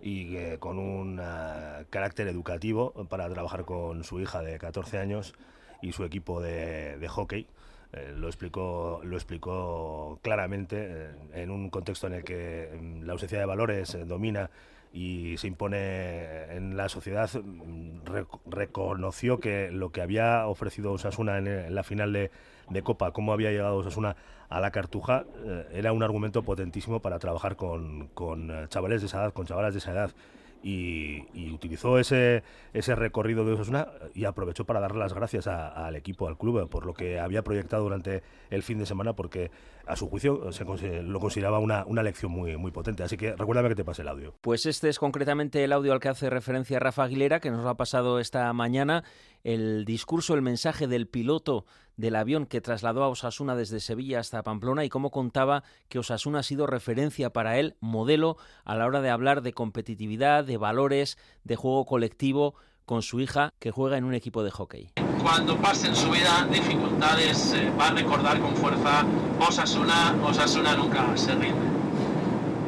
[0.01, 5.33] y con un ah, carácter educativo para trabajar con su hija de 14 años
[5.81, 7.47] y su equipo de hockey.
[7.95, 13.13] Eh, lo explicó lo explicó claramente eh, en un contexto en el que mm, la
[13.13, 14.49] ausencia de valores eh, domina
[14.91, 21.37] y se impone en la sociedad mm, rec- reconoció que lo que había ofrecido Osasuna
[21.37, 22.31] en, la final de,
[22.83, 24.17] Copa, cómo había llegado Osasuna
[24.49, 25.25] a la Cartuja,
[25.73, 29.79] era un argumento potentísimo para trabajar con, con, chavales de esa edad, con chavalas de
[29.79, 30.11] esa edad.
[30.63, 35.95] Y, utilizó ese, ese recorrido de Osasuna y aprovechó para darle las gracias a- al
[35.95, 39.51] equipo, al club, por lo que había proyectado durante el fin de semana, porque
[39.85, 40.65] a su juicio se
[41.03, 43.03] lo consideraba una, una lección muy, muy potente.
[43.03, 44.33] Así que recuérdame que te pase el audio.
[44.41, 47.69] Pues este es concretamente el audio al que hace referencia Rafa Aguilera, que nos lo
[47.69, 49.03] ha pasado esta mañana.
[49.43, 51.65] El discurso, el mensaje del piloto
[51.97, 56.39] del avión que trasladó a Osasuna desde Sevilla hasta Pamplona y cómo contaba que Osasuna
[56.39, 61.17] ha sido referencia para él, modelo a la hora de hablar de competitividad, de valores,
[61.43, 62.55] de juego colectivo
[62.85, 64.91] con su hija que juega en un equipo de hockey.
[65.21, 69.03] cuando pase en su vida dificultades, eh, va a recordar con fuerza
[69.39, 71.75] Osasuna, Osasuna nunca se rinde.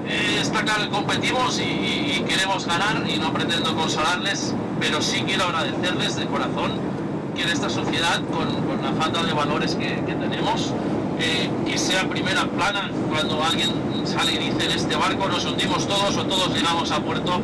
[0.07, 5.43] Eh, está claro que competimos y queremos ganar y no pretendo consolarles, pero sí quiero
[5.43, 6.96] agradecerles de corazón
[7.37, 10.73] que en esta sociedad, con, con la falta de valores que, tenemos,
[11.19, 13.69] eh, que sea primera plana cuando alguien
[14.05, 17.39] sale y dice en este barco nos hundimos todos o todos llegamos a puerto,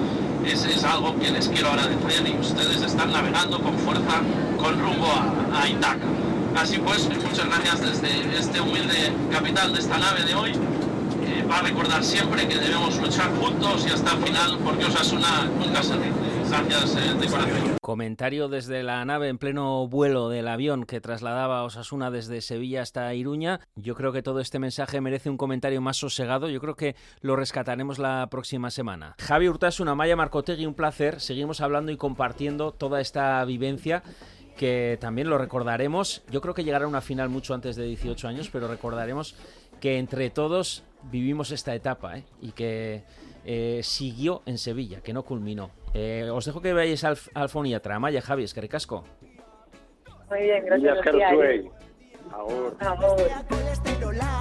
[0.46, 4.22] es, es algo que les quiero agradecer y ustedes están navegando con fuerza
[4.58, 5.08] con rumbo
[5.54, 6.08] a, Itaca.
[6.58, 10.52] Así pues, muchas gracias desde este humilde capitán de esta nave de hoy.
[10.52, 15.48] Eh, va a recordar siempre que debemos luchar juntos y hasta el final porque Osasuna
[15.60, 16.33] nunca se rinde.
[17.82, 23.14] Comentario desde la nave en pleno vuelo del avión que trasladaba Osasuna desde Sevilla hasta
[23.14, 23.60] Iruña.
[23.76, 26.50] Yo creo que todo este mensaje merece un comentario más sosegado.
[26.50, 29.16] Yo creo que lo rescataremos la próxima semana.
[29.20, 31.20] Javi Urtasun, Maya Marcotegui, un placer.
[31.20, 34.04] Seguimos hablando y compartiendo toda esta vivencia
[34.56, 36.24] que también lo recordaremos.
[36.32, 39.36] Yo creo que llegará una final mucho antes de 18 años, pero recordaremos
[39.80, 42.24] que entre todos vivimos esta etapa ¿eh?
[42.42, 43.04] y que
[43.46, 45.72] eh, siguió en Sevilla, que no culminó.
[45.94, 48.00] Eh, os dejo que veáis al, al foniatra.
[48.00, 49.04] Maya, Javi, es que ricasco.
[50.30, 50.82] Muy bien, gracias.
[50.82, 51.30] Mila esker Lucía.
[51.32, 51.72] zuei.
[52.32, 52.78] Agur.
[52.80, 54.34] Agur.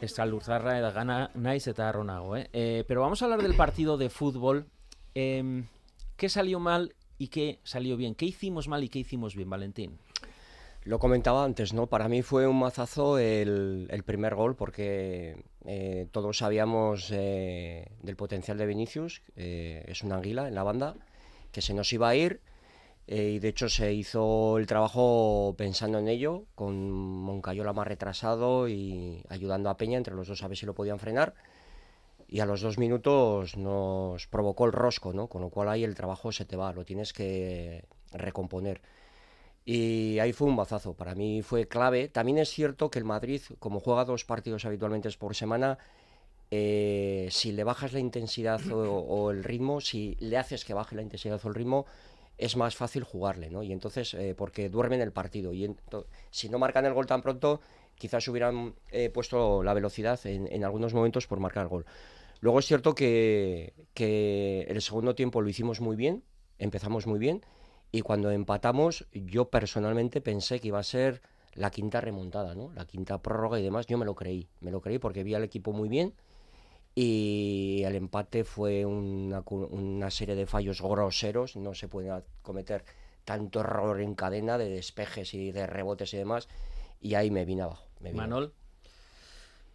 [0.00, 2.48] Está Luzarra, Gana, Nice eta Ronago, ¿eh?
[2.52, 4.66] Eh, Pero vamos a hablar del partido de fútbol.
[5.14, 5.66] Em,
[6.16, 8.14] ¿Qué salió mal y qué salió bien?
[8.14, 9.98] ¿Qué hicimos mal y qué hicimos bien, Valentín?
[10.82, 11.86] Lo comentaba antes, ¿no?
[11.86, 18.16] Para mí fue un mazazo el, el primer gol porque eh, todos sabíamos eh, del
[18.16, 20.94] potencial de Vinicius, es una anguila en la banda,
[21.52, 22.40] que se nos iba a ir
[23.06, 28.68] eh, y de hecho se hizo el trabajo pensando en ello, con Moncayola más retrasado
[28.68, 31.34] y ayudando a Peña, entre los dos a ver si lo podían frenar.
[32.28, 35.28] Y a los dos minutos nos provocó el rosco, ¿no?
[35.28, 38.80] Con lo cual ahí el trabajo se te va, lo tienes que recomponer.
[39.64, 42.08] Y ahí fue un bazazo, para mí fue clave.
[42.08, 45.78] También es cierto que el Madrid, como juega dos partidos habitualmente por semana,
[46.50, 50.94] eh, si le bajas la intensidad o, o el ritmo, si le haces que baje
[50.94, 51.86] la intensidad o el ritmo,
[52.36, 53.62] es más fácil jugarle, ¿no?
[53.62, 55.52] Y entonces, eh, porque duermen el partido.
[55.52, 55.74] Y
[56.30, 57.60] si no marcan el gol tan pronto,
[57.96, 61.86] quizás hubieran eh, puesto la velocidad en, en algunos momentos por marcar el gol.
[62.40, 66.22] Luego es cierto que, que el segundo tiempo lo hicimos muy bien,
[66.58, 67.42] empezamos muy bien,
[67.94, 71.22] y cuando empatamos, yo personalmente pensé que iba a ser
[71.54, 72.72] la quinta remontada, ¿no?
[72.74, 75.44] La quinta prórroga y demás, yo me lo creí, me lo creí porque vi al
[75.44, 76.12] equipo muy bien
[76.96, 82.10] y el empate fue una, serie de fallos groseros, no se puede
[82.42, 82.84] cometer
[83.24, 86.48] tanto error en cadena de despejes y de rebotes y demás,
[87.00, 87.86] y ahí me vine abajo.
[88.00, 88.52] me vine Manol.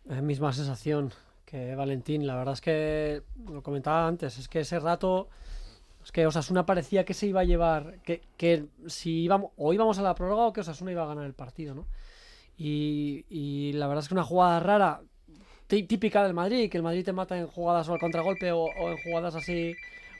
[0.09, 1.13] Eh, misma sensación
[1.45, 2.27] que Valentín.
[2.27, 5.29] La verdad es que lo comentaba antes, es que ese rato
[6.09, 9.99] es que Osasuna parecía que se iba a llevar, que, que si íbamos o íbamos
[9.99, 11.85] a la prórroga o que Osasuna iba a ganar el partido, ¿no?
[12.57, 15.01] Y, y la verdad es que una jugada rara,
[15.67, 18.63] tí- típica del Madrid, que el Madrid te mata en jugadas o al contragolpe o,
[18.63, 19.75] o en jugadas así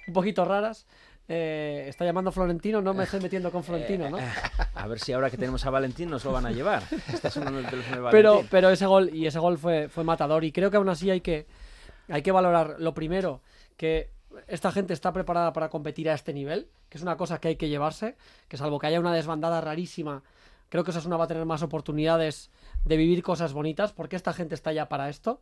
[0.08, 0.86] un poquito raras.
[1.28, 4.18] eh, está llamando Florentino, no me estoy metiendo con Florentino, ¿no?
[4.76, 6.84] A ver si ahora que tenemos a Valentín nos lo van a llevar.
[7.12, 10.44] Está sonando el teléfono de pero, pero ese gol y ese gol fue, fue matador
[10.44, 11.46] y creo que aún así hay que
[12.08, 13.42] hay que valorar lo primero
[13.76, 14.10] que
[14.48, 17.56] esta gente está preparada para competir a este nivel que es una cosa que hay
[17.56, 18.16] que llevarse
[18.48, 20.24] que salvo que haya una desbandada rarísima
[20.70, 22.50] creo que Osasuna va a tener más oportunidades
[22.86, 25.42] de vivir cosas bonitas porque esta gente está ya para esto.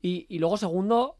[0.00, 1.16] Y, luego segundo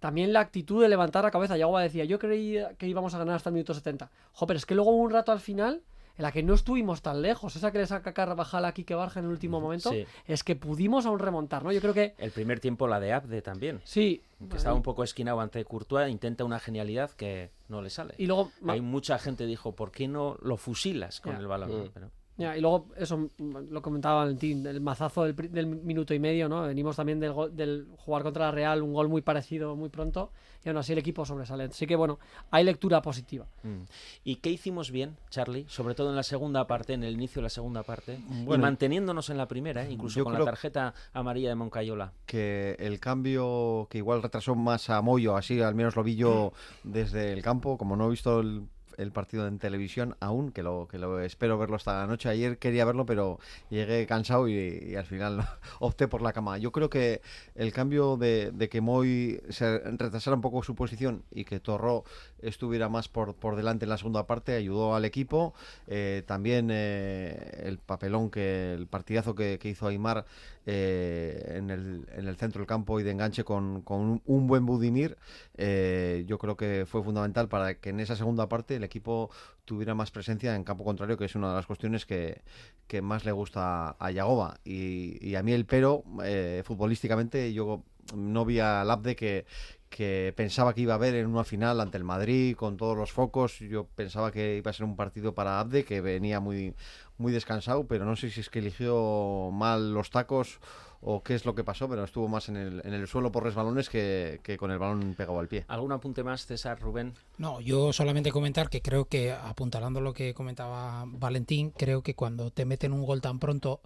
[0.00, 1.56] también la actitud de levantar la cabeza.
[1.56, 4.74] Yagoba decía yo creía que íbamos a ganar hasta el minuto 70 jo es que
[4.74, 5.82] luego un rato al final
[6.18, 9.20] en la que no estuvimos tan lejos, esa que le saca Carvajal a Quique Barja
[9.20, 10.04] en el último momento, Sí.
[10.26, 11.72] es que pudimos aún remontar, ¿no?
[11.72, 13.80] Yo creo que El primer tiempo la de Abde también.
[13.84, 14.22] Sí.
[14.50, 18.14] Que estaba un poco esquinado ante Courtois, intenta una genialidad que no le sale.
[18.18, 21.38] Y luego- ma- Hay mucha gente dijo, ¿por qué no lo fusilas con Ya.
[21.38, 21.70] el balón?
[21.84, 21.90] Mm.
[21.94, 26.18] Pero- Ya, y luego, eso mm, lo comentaba Valentín, el mazazo del, del minuto y
[26.18, 26.62] medio, ¿no?
[26.62, 30.32] Venimos también del, gol- del jugar contra la Real, un gol muy parecido muy pronto,
[30.64, 31.64] y aún así el equipo sobresale.
[31.64, 32.18] Así que bueno,
[32.50, 33.46] hay lectura positiva.
[33.62, 33.82] Mm.
[34.24, 35.66] ¿Y qué hicimos bien, Charlie?
[35.68, 39.28] Sobre todo en la segunda parte, en el inicio de la segunda parte, y manteniéndonos
[39.28, 39.90] en la primera, ¿eh?
[39.92, 42.12] incluso con la tarjeta amarilla de Moncayola.
[42.24, 46.52] que el cambio que igual retrasó más a Moyo, así al menos lo vi yo
[46.82, 48.62] desde el campo, como no he visto el,
[48.98, 52.28] el partido en televisión aún, que lo, que lo espero verlo esta la noche.
[52.28, 53.38] Ayer quería verlo, pero
[53.70, 54.54] llegué cansado y,
[54.90, 55.46] y al final
[55.80, 56.58] opté por la cama.
[56.58, 57.22] Yo creo que
[57.54, 62.04] el cambio de, de que Moy se retrasara un poco su posición y que Torró
[62.40, 65.54] estuviera más por, por delante en la segunda parte ayudó al equipo.
[65.86, 70.24] Eh, también eh, el papelón que el partidazo que, que hizo Aymar
[70.66, 74.64] eh, en, el, en el centro del campo y de enganche con, con un, buen
[74.66, 75.16] Budimir,
[75.56, 79.30] eh, yo creo que fue fundamental para que en esa segunda parte el equipo
[79.64, 82.42] tuviera más presencia en campo contrario, que es una de las cuestiones que,
[82.86, 84.60] que más le gusta a Yagoba.
[84.64, 87.82] Y, y a mí el pero, eh, futbolísticamente, yo
[88.16, 89.46] no vi al Abde que,
[89.92, 93.12] que pensaba que iba a haber en una final ante el Madrid con todos los
[93.12, 93.58] focos.
[93.58, 96.74] Yo pensaba que iba a ser un partido para Abde, que venía muy,
[97.18, 100.60] muy descansado, pero no sé si es que eligió mal los tacos
[101.02, 103.44] o qué es lo que pasó, pero estuvo más en el, en el suelo por
[103.44, 105.64] resbalones que, que con el balón pegado al pie.
[105.68, 107.12] ¿Algún apunte más, César, Rubén?
[107.38, 112.50] No, yo solamente comentar que creo que, apuntalando lo que comentaba Valentín, creo que cuando
[112.50, 113.80] te meten un gol tan pronto,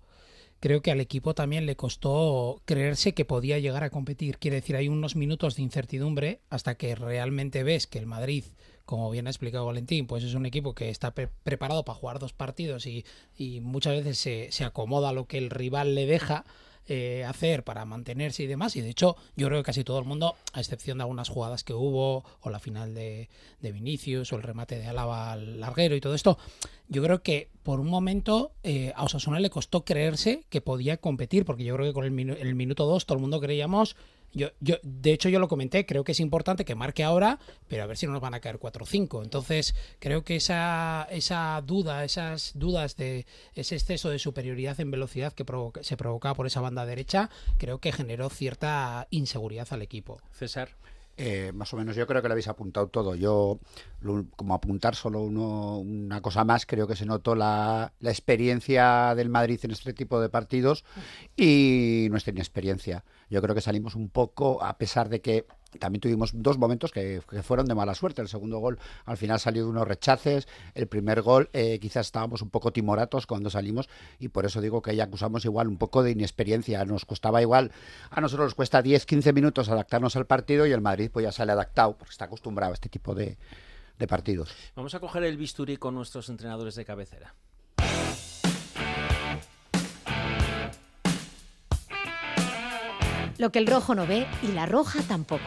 [0.61, 4.39] creo que al equipo también le costó creerse que podía llegar a competir.
[4.39, 8.45] Quiere decir, hay unos minutos de incertidumbre hasta que realmente ves que el Madrid,
[8.85, 12.19] como bien ha explicado Valentín, pues es un equipo que está pre- preparado para jugar
[12.19, 13.05] dos partidos y,
[13.37, 16.45] y muchas veces se, se acomoda lo que el rival le deja.
[16.89, 20.05] Eh, hacer para mantenerse y demás y de hecho yo creo que casi todo el
[20.05, 23.29] mundo a excepción de algunas jugadas que hubo o la final de,
[23.61, 26.39] de Vinicius o el remate de Álava al larguero y todo esto
[26.89, 31.45] yo creo que por un momento eh, a Osasuna le costó creerse que podía competir,
[31.45, 33.97] porque yo creo que con el, el minuto 2 todo el mundo creíamos.
[34.33, 37.83] Yo, yo, de hecho, yo lo comenté, creo que es importante que marque ahora, pero
[37.83, 39.23] a ver si no nos van a caer 4 o 5.
[39.23, 45.33] Entonces, creo que esa, esa duda, esas dudas de ese exceso de superioridad en velocidad
[45.33, 45.45] que
[45.83, 50.21] se provocaba por esa banda derecha, creo que generó cierta inseguridad al equipo.
[50.33, 50.71] César.
[51.19, 53.15] Eh, más o menos, yo creo que lo habéis apuntado todo.
[53.15, 53.59] Yo,
[54.37, 59.31] como apuntar solo uno, una cosa más, creo que se notó la, la experiencia del
[59.31, 60.85] Madrid en este tipo de partidos
[61.37, 63.05] y nuestra inexperiencia.
[63.31, 67.21] Yo creo que salimos un poco, a pesar de que también tuvimos dos momentos que,
[67.29, 68.23] que fueron de mala suerte.
[68.23, 70.49] El segundo gol al final salió de unos rechaces.
[70.75, 74.83] El primer gol eh, quizás estábamos un poco timoratos cuando salimos y por eso digo
[74.83, 76.85] que ahí acusamos igual un poco de inexperiencia.
[76.85, 77.73] Nos costaba igual,
[78.11, 81.53] a nosotros nos cuesta 10-15 minutos adaptarnos al partido y el Madrid pues ya sale
[81.53, 83.37] adaptado porque está acostumbrado a este tipo de,
[83.99, 84.55] de partidos.
[84.75, 87.35] Vamos a coger el bisturí con nuestros entrenadores de cabecera.
[93.39, 95.45] Lo que el rojo no ve y la roja tampoco.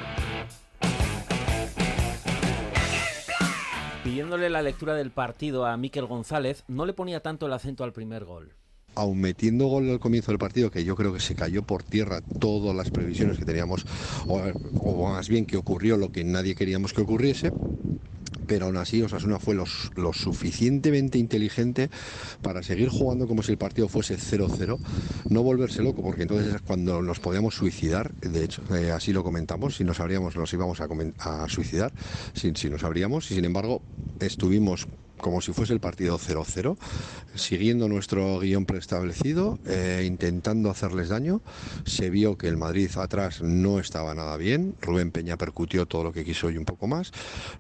[4.10, 7.94] Pidiéndole la lectura del partido a Miquel González, no le ponía tanto el acento al
[7.94, 8.56] primer gol.
[8.96, 12.22] aun metiendo gol al comienzo del partido, que yo creo que se cayó por tierra
[12.40, 13.86] todas las previsiones que teníamos,
[14.26, 14.42] o,
[14.80, 17.54] o más bien que ocurrió lo que nadie queríamos que ocurriese,
[18.50, 21.90] pero aún así Osasuna fue lo suficientemente inteligente
[22.42, 24.80] para seguir jugando como si el partido fuese 0-0,
[25.30, 29.24] no volverse loco, porque entonces es cuando nos podíamos suicidar, de hecho, eh, así lo
[29.24, 31.94] comentamos, si nos abríamos nos íbamos a, suicidar,
[32.34, 33.84] si, si nos abríamos, y sin embargo
[34.20, 34.88] estuvimos
[35.20, 36.78] como si fuese el partido 0-0,
[37.36, 41.42] siguiendo nuestro guion preestablecido, eh, intentando hacerles daño.
[41.86, 44.76] Se vio que el Madrid atrás no estaba nada bien.
[44.82, 47.12] Rubén Peña percutió todo lo que quiso y un poco más.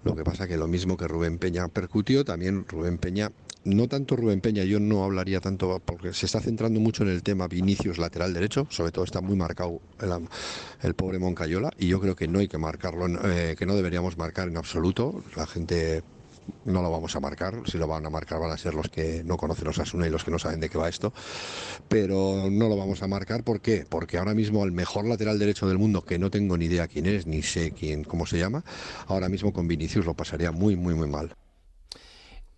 [0.03, 3.31] Lo que pasa que lo mismo que Rubén Peña percutió, también Rubén Peña,
[3.65, 7.23] no tanto Rubén Peña, yo no hablaría tanto porque se está centrando mucho en el
[7.23, 9.81] tema Vinicius lateral derecho, sobre todo está muy marcado
[10.81, 14.17] el, pobre Moncayola y yo creo que no hay que marcarlo, eh, que no deberíamos
[14.17, 15.23] marcar en absoluto.
[15.35, 16.03] La gente
[16.65, 19.23] no lo vamos a marcar, si lo van a marcar van a ser los que
[19.23, 21.13] no conocen Osasuna y los que no saben de qué va esto,
[21.87, 23.85] pero no lo vamos a marcar, ¿por qué?
[23.87, 27.05] Porque ahora mismo el mejor lateral derecho del mundo, que no tengo ni idea quién
[27.05, 28.63] es, ni sé quién, cómo se llama,
[29.07, 31.35] ahora mismo con Vinicius lo pasaría muy, muy, muy mal.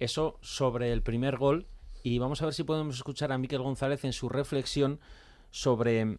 [0.01, 1.67] Eso sobre el primer gol.
[2.01, 4.99] Y vamos a ver si podemos escuchar a Miquel González en su reflexión
[5.51, 6.17] sobre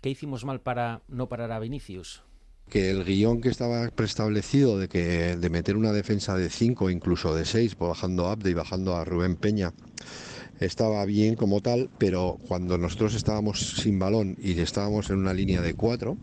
[0.00, 2.22] qué hicimos mal para no parar a Vinicius.
[2.68, 7.34] Que el guion que estaba preestablecido de que de meter una defensa de 5 incluso
[7.34, 9.72] de 6 bajando a Abde y bajando a Rubén Peña
[10.60, 15.60] estaba bien como tal, pero cuando nosotros estábamos sin balón y estábamos en una línea
[15.60, 16.16] de 4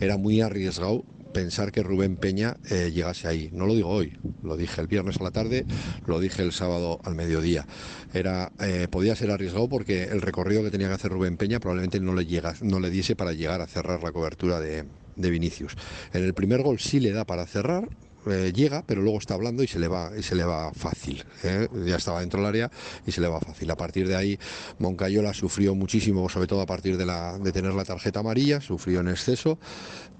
[0.00, 3.50] era muy arriesgado pensar que Rubén Peña eh, llegase ahí.
[3.52, 5.66] No lo digo hoy, lo dije el viernes a la tarde,
[6.06, 7.66] lo dije el sábado al mediodía.
[8.14, 12.00] Era, eh, podía ser arriesgado porque el recorrido que tenía que hacer Rubén Peña probablemente
[12.00, 15.74] no le, llega, no le diese para llegar a cerrar la cobertura de, de Vinicius.
[16.12, 17.88] En el primer gol sí le da para cerrar,
[18.26, 21.24] eh, llega, pero luego está hablando y se le va, y se le va fácil.
[21.44, 21.68] ¿eh?
[21.84, 22.70] Ya estaba dentro del área
[23.06, 23.70] y se le va fácil.
[23.70, 24.38] A partir de ahí,
[24.78, 29.08] Moncayola sufrió muchísimo, sobre todo a partir de, la, tener la tarjeta amarilla, sufrió en
[29.08, 29.58] exceso,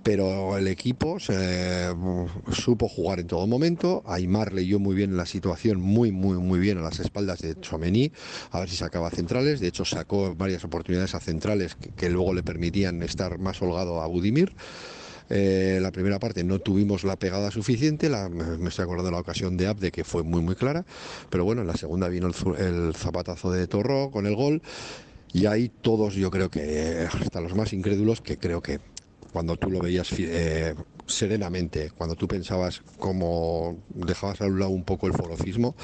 [0.02, 4.04] pero el equipo mm, supo jugar en todo momento.
[4.06, 8.12] Aymar leyó muy bien la situación, muy, muy, muy bien a las espaldas de Chomení,
[8.52, 9.58] a ver si sacaba centrales.
[9.58, 14.00] De hecho, sacó varias oportunidades a centrales que, que luego le permitían estar más holgado
[14.00, 14.54] a Budimir.
[15.28, 19.56] Eh, la primera parte no tuvimos la pegada suficiente, me estoy acordando de la ocasión
[19.56, 20.84] de Abde que fue muy muy clara,
[21.30, 24.62] pero bueno, en la segunda vino el, zapatazo de Torro con el gol
[25.32, 28.80] Y ahí todos, yo creo que, hasta los más incrédulos, que creo que
[29.32, 30.74] cuando tú lo veías eh,
[31.06, 35.76] serenamente, cuando tú pensabas como dejabas a un lado un poco el forofismo,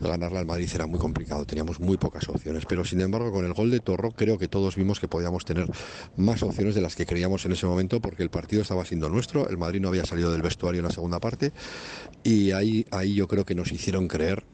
[0.00, 3.54] ganarle al Madrid era muy complicado, teníamos muy pocas opciones, pero sin embargo con el
[3.54, 5.70] gol de Torro creo que todos vimos que podíamos tener
[6.16, 9.48] más opciones de las que creíamos en ese momento porque el partido estaba siendo nuestro,
[9.48, 11.52] el Madrid no había salido del vestuario en la segunda parte.
[12.22, 14.46] Y ahí, ahí yo creo que nos hicieron creer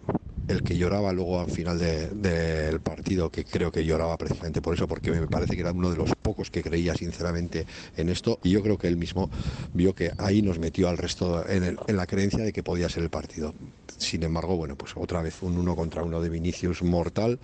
[0.48, 4.74] el que lloraba luego al final de- del partido, que creo que lloraba precisamente por
[4.74, 7.66] eso, porque me parece que era uno de los pocos que creía sinceramente
[7.96, 9.30] en esto, y yo creo que él mismo
[9.72, 13.02] vio que ahí nos metió al resto en, en la creencia de que podía ser
[13.02, 13.54] el partido.
[13.98, 17.38] Sin embargo, bueno, pues otra vez un uno contra uno de Vinicius mortal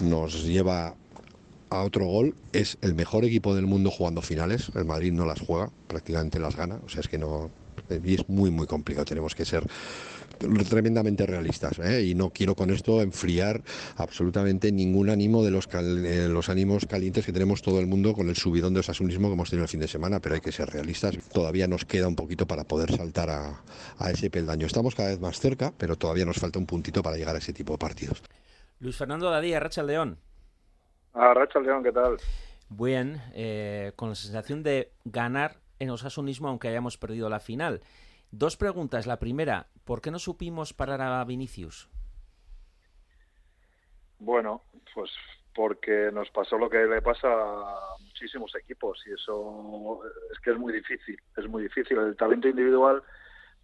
[0.00, 0.94] nos lleva
[1.70, 2.34] a otro gol.
[2.52, 4.70] Es el mejor equipo del mundo jugando finales.
[4.74, 6.80] El Madrid no las juega, prácticamente las gana.
[6.84, 7.50] O sea, es que no.
[8.04, 9.04] Y es muy, muy complicado.
[9.04, 9.66] Tenemos que ser
[10.68, 12.02] tremendamente realistas ¿eh?
[12.02, 13.62] y no quiero con esto enfriar
[13.96, 18.14] absolutamente ningún ánimo de los, cal- eh, los ánimos calientes que tenemos todo el mundo
[18.14, 20.52] con el subidón de osasunismo que hemos tenido el fin de semana, pero hay que
[20.52, 21.16] ser realistas.
[21.32, 23.62] Todavía nos queda un poquito para poder saltar a,
[23.98, 24.66] a ese peldaño.
[24.66, 27.52] Estamos cada vez más cerca, pero todavía nos falta un puntito para llegar a ese
[27.52, 28.22] tipo de partidos.
[28.80, 30.18] Luis Fernando Dadía, Racha León.
[31.12, 32.16] Ah, Racha León, ¿qué tal?
[32.70, 37.82] Bien, eh, con la sensación de ganar en Osasunismo aunque hayamos perdido la final.
[38.30, 39.06] Dos preguntas.
[39.06, 41.90] La primera, ¿por qué no supimos parar a Vinicius?
[44.20, 44.62] Bueno,
[44.94, 45.10] pues
[45.52, 50.00] porque nos pasó lo que le pasa a muchísimos equipos y eso
[50.32, 51.98] es que es muy difícil, es muy difícil.
[51.98, 53.02] El talento individual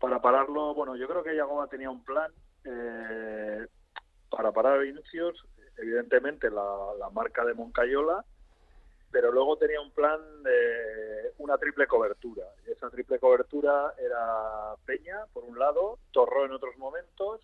[0.01, 2.33] para pararlo, bueno, yo creo que Yagoba tenía un plan
[2.65, 3.65] eh,
[4.29, 5.47] para parar a Vinicius,
[5.79, 8.25] evidentemente la, la marca de Moncayola,
[9.17, 12.45] pero luego tenía un plan de una triple cobertura.
[12.67, 17.41] Esa triple cobertura era Peña, por un lado, Torró en otros momentos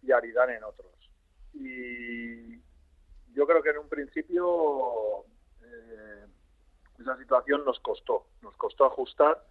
[0.00, 0.92] y Aridane en otros.
[1.54, 2.56] Y
[3.32, 5.24] yo creo que en un principio
[5.60, 6.26] eh,
[7.00, 9.44] esa situación nos costó, nos costó ajustar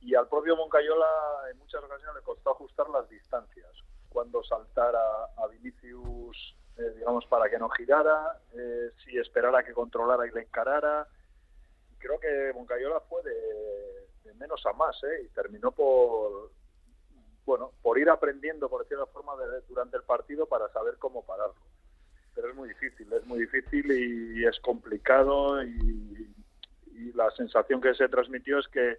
[0.00, 1.06] y al propio Moncayola
[1.52, 3.70] en muchas ocasiones le costó ajustar las distancias,
[4.08, 10.26] cuando saltar a Vinicius, eh, digamos, para que no girara, eh, si esperara que controlara
[10.26, 11.06] y le encarara.
[11.98, 15.22] Creo que Moncayola fue de, de menos a más, ¿eh?
[15.24, 16.50] y terminó por,
[17.44, 19.32] bueno, por ir aprendiendo, por decirlo de forma,
[19.68, 21.54] durante el partido para saber cómo pararlo.
[22.34, 26.28] Pero es muy difícil, es muy difícil y es complicado y,
[27.14, 28.96] la sensación que se transmitió es que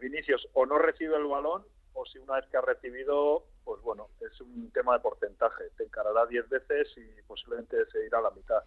[0.00, 1.62] Vinicius o no recibe el balón
[1.98, 5.64] o si una vez que ha recibido, pues bueno, es un tema de porcentaje.
[5.76, 8.62] Te encarará 10 veces y posiblemente se irá a la mitad.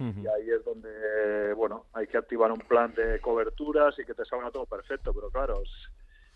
[0.00, 4.24] Y ahí es donde, bueno, hay que activar un plan de coberturas y que te
[4.24, 5.14] salga todo perfecto.
[5.14, 5.62] Pero claro,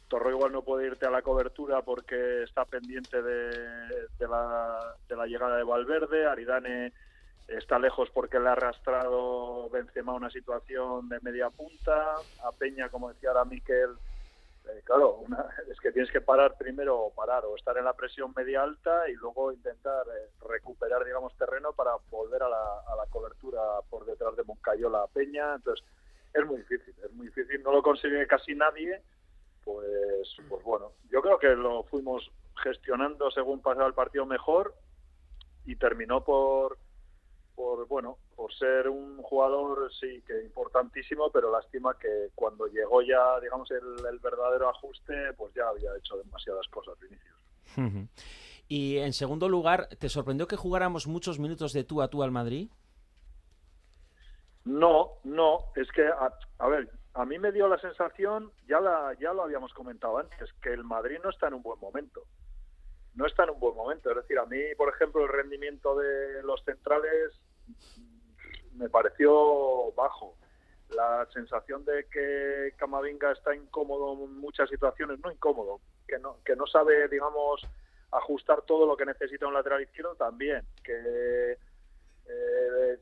[0.07, 3.49] Torro igual no puede irte a la cobertura porque está pendiente de,
[4.19, 6.27] de la, de la llegada de Valverde.
[6.27, 6.93] Aridane
[7.49, 12.15] está lejos porque le ha arrastrado Benzema a una situación de media punta.
[12.45, 13.97] A Peña, como decía ahora Miquel,
[14.69, 17.95] eh, claro, una- es que tienes que parar primero o parar o estar en la
[17.95, 22.97] presión media alta y luego intentar eh, recuperar, digamos, terreno para volver a la, a
[22.97, 23.61] la cobertura
[23.91, 25.55] por detrás de Moncayola Peña.
[25.55, 25.85] Entonces,
[26.35, 27.63] es muy difícil, es muy difícil.
[27.63, 29.03] No lo consigue casi nadie.
[29.65, 32.31] Pues, pues bueno, yo creo que lo fuimos
[32.63, 34.75] gestionando según pasaba el partido mejor
[35.65, 36.79] y terminó por,
[37.57, 43.41] por bueno, por ser un jugador sí que importantísimo, pero lástima que cuando llegó ya,
[43.41, 47.37] digamos, el, el verdadero ajuste, pues ya había hecho demasiadas cosas Vinicius.
[47.77, 48.09] Ujú.
[48.69, 52.31] Y en segundo lugar, ¿te sorprendió que jugáramos muchos minutos de tú a tú al
[52.31, 52.69] Madrid?
[54.65, 59.15] No, no, es que, a, a ver, a mí me dio la sensación, ya, la,
[59.21, 62.23] ya lo habíamos comentado antes, que el Madrid no está en un buen momento.
[63.17, 64.11] No está en un buen momento.
[64.11, 67.33] Es decir, a mí, por ejemplo, el rendimiento de los centrales
[68.75, 70.37] me pareció bajo.
[70.91, 76.55] La sensación de que Camavinga está incómodo en muchas situaciones, no incómodo, que no, que
[76.55, 77.67] no sabe, digamos,
[78.13, 81.59] ajustar todo lo que necesita un lateral izquierdo también, que
[82.29, 82.99] eh,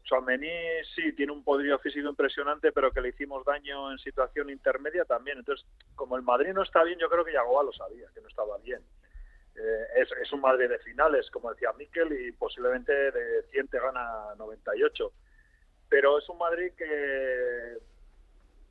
[0.94, 5.38] sí tiene un poderío físico impresionante, pero que le hicimos daño en situación intermedia también.
[5.38, 8.28] Entonces, como el Madrid no está bien, yo creo que Yagoba lo sabía, que no
[8.28, 8.82] estaba bien.
[9.56, 13.78] Eh, es, es un Madrid de finales, como decía Miquel, y posiblemente de 100 te
[13.78, 15.12] gana 98.
[15.88, 17.78] Pero es un Madrid que,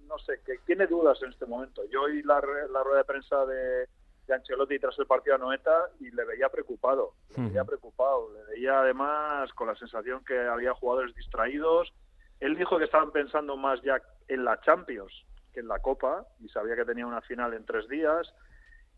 [0.07, 1.83] no sé, que tiene dudas en este momento.
[1.89, 3.87] Yo oí la, la rueda de prensa de,
[4.27, 8.43] de Ancelotti tras el partido a Noeta y le veía preocupado, le veía preocupado, le
[8.53, 11.93] veía además con la sensación que había jugadores distraídos.
[12.39, 15.13] Él dijo que estaban pensando más ya en la Champions
[15.53, 18.33] que en la Copa y sabía que tenía una final en tres días.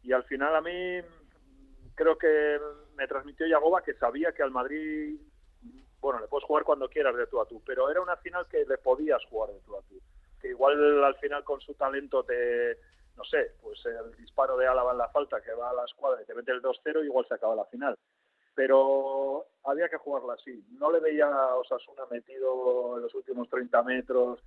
[0.03, 1.01] Y al final a mí
[1.95, 2.59] creo que
[2.95, 5.17] me transmitió Yagoba que sabía que al Madrid
[6.05, 8.63] bueno, le puedes jugar cuando quieras de tú a tú, pero era una final que
[8.63, 9.99] le podías jugar de tú a tú.
[10.39, 12.77] Que igual al final con su talento te,
[13.17, 16.21] no sé, pues el disparo de Álava en la falta que va a la escuadra
[16.21, 17.97] y te mete el 2-0, igual se acaba la final.
[18.53, 20.63] Pero había que jugarla así.
[20.77, 24.39] No le veía a Osasuna metido en los últimos 30 metros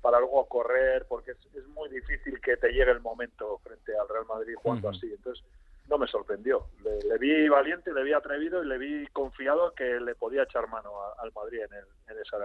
[0.00, 4.08] para luego correr, porque es, es muy difícil que te llegue el momento frente al
[4.08, 5.12] Real Madrid jugando así.
[5.12, 5.44] Entonces,
[5.90, 6.66] no me sorprendió.
[6.82, 10.68] Le, le vi valiente, le vi atrevido y le vi confiado que le podía echar
[10.68, 12.36] mano a- al Madrid en, el- en, esa,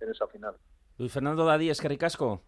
[0.00, 0.54] en esa final.
[0.98, 2.40] Luis Fernando Dadí, es que ricasco.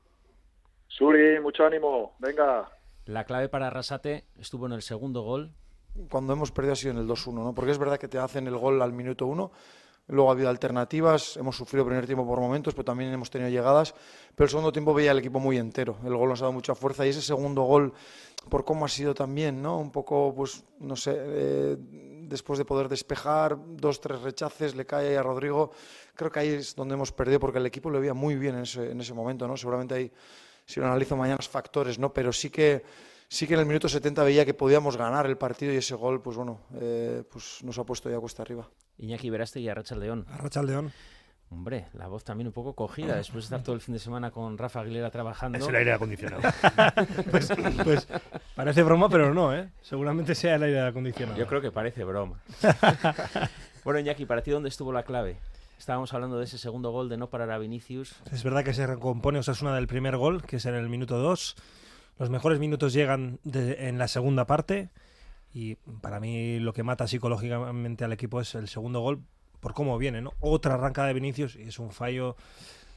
[0.88, 2.14] Suri, mucho ánimo.
[2.18, 2.70] Venga.
[3.06, 5.52] La clave para Arrasate estuvo en el segundo gol.
[6.10, 7.54] cuando hemos perdido ha sido en el 2-1, ¿no?
[7.54, 9.50] Porque es verdad que te hacen el gol al minuto 1,
[10.08, 13.50] luego ha habido alternativas, hemos sufrido el primer tiempo por momentos, pero también hemos tenido
[13.50, 13.94] llegadas,
[14.34, 16.74] pero el segundo tiempo veía al equipo muy entero, el gol nos ha dado mucha
[16.74, 17.92] fuerza y ese segundo gol,
[18.48, 19.78] por cómo ha sido también, ¿no?
[19.78, 25.16] Un poco, pues, no sé, eh, después de poder despejar, dos, tres rechaces, le cae
[25.16, 25.70] a Rodrigo,
[26.14, 28.62] creo que ahí es donde hemos perdido porque el equipo lo veía muy bien en
[28.62, 29.56] ese, en ese momento, ¿no?
[29.56, 30.12] Seguramente ahí,
[30.66, 32.12] si lo analizo mañana, es factores, ¿no?
[32.12, 32.82] Pero sí que
[33.28, 36.22] sí que en el minuto 70 veía que podíamos ganar el partido y ese gol,
[36.22, 38.68] pues bueno, eh, pues nos ha puesto ya cuesta arriba.
[38.98, 40.26] Iñaki Veraste y Arracha León.
[40.30, 40.92] Arracha León.
[41.50, 44.30] Hombre, la voz también un poco cogida después de estar todo el fin de semana
[44.32, 45.58] con Rafa Aguilera trabajando.
[45.58, 46.42] Es el aire acondicionado.
[47.30, 47.52] pues,
[47.84, 48.08] pues
[48.56, 49.68] parece broma, pero no, ¿eh?
[49.82, 51.38] Seguramente sea el aire acondicionado.
[51.38, 52.40] Yo creo que parece broma.
[53.84, 55.36] bueno, Iñaki, ¿para ti dónde estuvo la clave?
[55.78, 58.16] Estábamos hablando de ese segundo gol de no parar a Vinicius.
[58.32, 61.56] Es verdad que se recompone Osasuna del primer gol, que es en el minuto 2.
[62.18, 64.88] Los mejores minutos llegan de- en la segunda parte.
[65.54, 69.22] Y para mí lo que mata psicológicamente al equipo es el segundo gol
[69.60, 70.32] por cómo viene, ¿no?
[70.40, 72.36] Otra arranca de Vinicius y es un fallo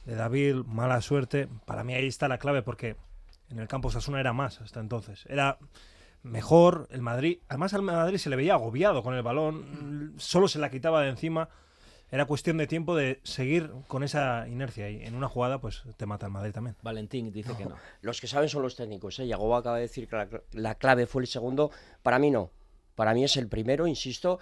[0.04, 1.48] de David, mala suerte.
[1.64, 2.96] Para mí ahí está la clave porque
[3.48, 5.24] en el campo Osasuna era más hasta entonces.
[5.28, 5.58] Era
[6.22, 7.38] mejor el Madrid.
[7.48, 11.10] Además al Madrid se le veía agobiado con el balón, solo se la quitaba de
[11.10, 11.48] encima.
[12.10, 16.06] Era cuestión de tiempo de seguir con esa inercia y en una jugada pues te
[16.06, 16.76] mata el Madrid también.
[16.82, 17.76] Valentín dice que no.
[18.00, 19.18] Los que saben son los técnicos.
[19.18, 19.26] ¿eh?
[19.26, 21.70] Yagoba acaba de decir que la, la clave fue el segundo.
[22.02, 22.50] Para mí no.
[22.94, 24.40] Para mí es el primero, insisto,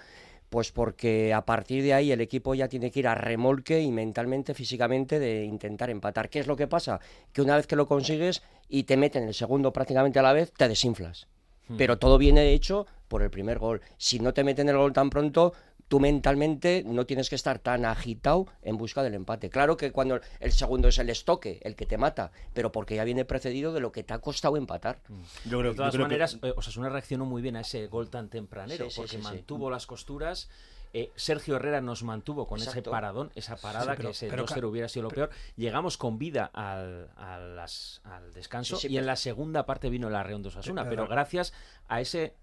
[0.48, 3.90] pues porque a partir de ahí el equipo ya tiene que ir a remolque y
[3.90, 6.30] mentalmente, físicamente, de intentar empatar.
[6.30, 7.00] ¿Qué es lo que pasa?
[7.32, 10.52] Que una vez que lo consigues y te meten el segundo prácticamente a la vez,
[10.52, 11.26] te desinflas.
[11.68, 11.76] Hmm.
[11.76, 13.82] Pero todo viene hecho por el primer gol.
[13.98, 15.52] Si no te meten el gol tan pronto,
[15.88, 19.50] tú mentalmente no tienes que estar tan agitado en busca del empate.
[19.50, 23.04] Claro que cuando el segundo es el estoque, el que te mata, pero porque ya
[23.04, 25.00] viene precedido de lo que te ha costado empatar.
[25.44, 27.86] Yo creo, de todas yo creo que- maneras, eh, Osasuna reaccionó muy bien a ese
[27.86, 29.22] gol tan tempranero, Sí, sí, porque sí, sí.
[29.22, 30.48] mantuvo las costuras.
[30.92, 34.44] eh, Sergio Herrera nos mantuvo con ese paradón, esa parada Sí, pero- que ese pero
[34.44, 35.30] 2-0 ca- hubiera sido lo peor.
[35.56, 40.14] Llegamos con vida al, al descanso Sí, sí, y en la segunda parte vino el
[40.14, 41.52] arreón de Osasuna, pero- gracias
[41.88, 42.34] a ese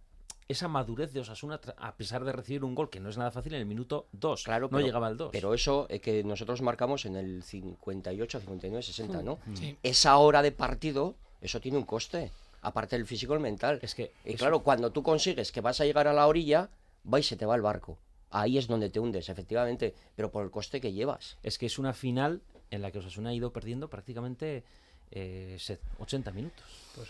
[0.47, 3.53] esa madurez de Osasuna, a pesar de recibir un gol que no es nada fácil
[3.53, 5.29] en el minuto 2, Claro, no pero- llegaba al 2.
[5.31, 9.39] Pero eso eh, que nosotros marcamos en el 58, 59, 60, ¿no?
[9.55, 9.77] Sí.
[9.83, 12.31] Esa hora de partido, eso tiene un coste.
[12.61, 13.79] Aparte del físico, el mental.
[13.81, 16.69] Es que y eso- claro, cuando tú consigues que vas a llegar a la orilla,
[17.11, 17.97] va y se te va el barco.
[18.29, 21.37] Ahí es donde te hundes, efectivamente, pero por el coste que llevas.
[21.43, 22.41] Es que es una final
[22.71, 24.63] en la que Osasuna ha ido perdiendo prácticamente
[25.11, 26.63] eh, se- 80 minutos.
[26.95, 27.09] Pues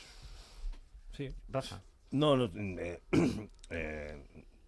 [1.16, 1.32] sí.
[1.50, 1.80] Rafa.
[2.14, 2.46] No, no,
[2.80, 3.00] eh,
[3.72, 4.24] eh,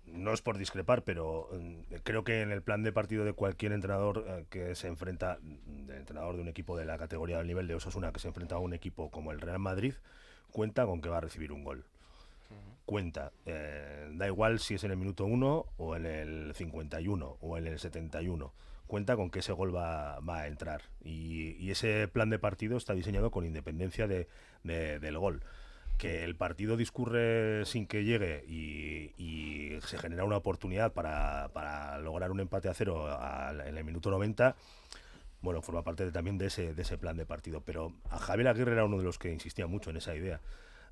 [0.07, 3.71] no es por discrepar, pero mm, creo que en el plan de partido de cualquier
[3.71, 7.47] entrenador eh, que se enfrenta, mm, del entrenador de un equipo de la categoría del
[7.47, 9.93] nivel de Osasuna, que se enfrenta a un equipo como el Real Madrid,
[10.51, 11.85] cuenta con que va a recibir un gol.
[12.87, 13.31] Cuenta.
[13.45, 17.67] Eh, da igual si es en el minuto 1 o en el 51 o en
[17.67, 18.53] el 71.
[18.87, 20.81] Cuenta con que ese gol va, va a entrar.
[21.03, 24.27] Y, y ese plan de partido está diseñado con independencia de-
[24.63, 25.41] de- del gol
[25.97, 32.31] que el partido discurre sin que llegue y, se genera una oportunidad para, para lograr
[32.31, 33.07] un empate a cero
[33.65, 34.55] en el minuto 90,
[35.41, 37.61] bueno, forma parte de- también de ese, de ese plan de partido.
[37.61, 40.39] Pero a Javier Aguirre era uno de los que insistía mucho en esa idea.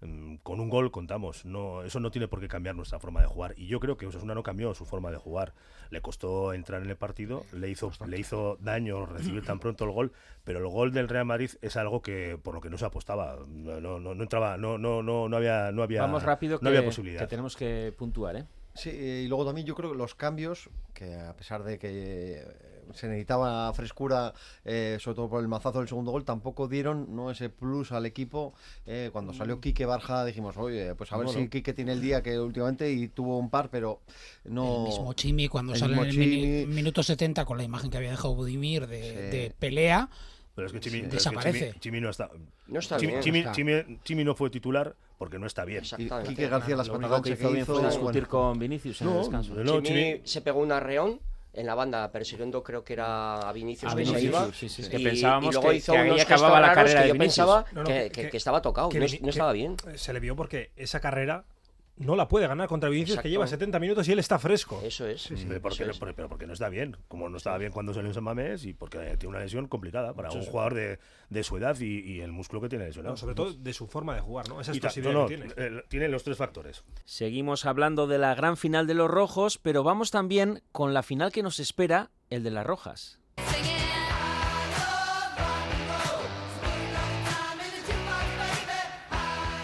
[0.04, 3.28] Mm, Con un gol contamos, no, eso no tiene por qué cambiar nuestra forma de
[3.28, 3.54] jugar.
[3.58, 5.54] Y yo creo que Osasuna no cambió su forma de jugar.
[5.90, 9.92] Le costó entrar en el partido, le hizo, le hizo daño recibir tan pronto el
[9.92, 10.12] gol,
[10.44, 13.38] pero el gol del Real Madrid es algo que por lo que no se apostaba.
[13.48, 16.60] No, no, no, no entraba, no, no, no, no había, no había, Vamos rápido no
[16.62, 17.22] que, había posibilidad.
[17.22, 18.46] que tenemos que puntuar, ¿eh?
[18.76, 22.48] Sí, y luego también yo creo que los cambios, que a pesar de que eh,
[22.94, 24.34] se necesitaba frescura,
[24.66, 28.06] eh, sobre todo por el mazazo del segundo gol, tampoco dieron no ese plus al
[28.06, 28.54] equipo.
[28.88, 31.40] Eh, cuando salió Quique Barja dijimos, oye, pues a ver Bueno.
[31.40, 34.02] si Quique tiene el día que últimamente y tuvo un par, pero
[34.44, 34.78] no...
[34.78, 36.66] El mismo Chimi cuando el sale en el Chimi.
[36.66, 39.38] minuto 70 con la imagen que había dejado Budimir de, Sí.
[39.38, 40.10] de pelea.
[40.56, 41.08] Pero es que Chimi, Sí.
[41.82, 42.30] que no está.
[42.68, 43.54] No está Chimi, bien, Chimi- no está.
[43.54, 45.80] Chimi- Chimi no fue titular porque no está bien.
[45.82, 46.30] Exactamente.
[46.30, 49.56] Quique García las patadas que hizo bien fue discutir con Vinicius en el descanso.
[49.56, 51.20] no, Chimi Chimi- se pegó un arreón
[51.54, 54.70] en la banda persiguiendo creo que era a Vinicius A que se Vinicius, iba sí,
[54.70, 54.84] sí, sí.
[54.88, 57.08] y, Que pensábamos y luego que- hizo que ahí unos acababa la carrera que de
[57.10, 57.36] yo Vinicius.
[57.46, 59.76] pensaba No, no, que, que- que estaba tocado, que no, que estaba bien.
[59.96, 61.46] Se le vio porque esa carrera
[61.98, 63.24] no la puede ganar contra Vinicius, Exacto.
[63.28, 64.82] que lleva 70 minutos y él está fresco.
[64.84, 65.30] Eso es.
[65.62, 68.24] Porque, no- pero porque no está bien, como no estaba bien cuando salió en San
[68.24, 70.50] Mamés y porque tiene una lesión complicada para Sí, un sí.
[70.50, 73.14] jugador de, de su edad y, y el músculo que tiene lesionado.
[73.14, 74.60] No, sobre todo de su forma de jugar, ¿no?
[74.60, 75.54] Esa explosividad no, no, que tiene.
[75.56, 76.84] eh, tiene los tres factores.
[77.06, 81.32] Seguimos hablando de la gran final de los rojos, pero vamos también con la final
[81.32, 83.20] que nos espera, el de las rojas.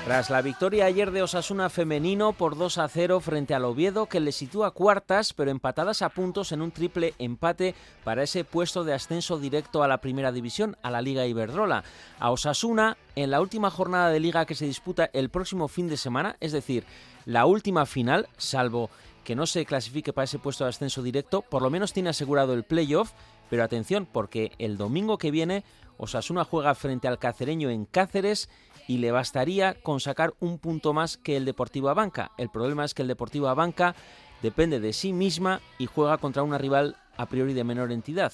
[0.10, 4.20] Tras la victoria ayer de Osasuna femenino por 2 a 0 frente al Oviedo, que
[4.20, 8.95] le sitúa cuartas, pero empatadas a puntos en un triple empate para ese puesto de
[8.95, 11.84] ascenso directo a la primera división, a la Liga Iberdrola.
[12.18, 15.95] A Osasuna, en la última jornada de liga que se disputa el próximo fin de
[15.95, 16.86] semana, es decir,
[17.26, 18.89] la última final, salvo
[19.24, 22.55] que no se clasifique para ese puesto de ascenso directo, por lo menos tiene asegurado
[22.55, 23.12] el playoff,
[23.51, 25.64] pero atención, porque el domingo que viene
[25.99, 28.49] Osasuna juega frente al cacereño en Cáceres
[28.89, 32.31] y le bastaría con sacar un punto más que el Deportivo Abanca.
[32.39, 33.93] El problema es que el Deportivo Abanca
[34.41, 38.33] depende de sí misma y juega contra una rival a priori de menor entidad,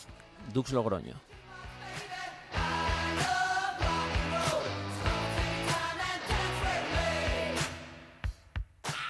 [0.53, 1.16] Dux Logroño.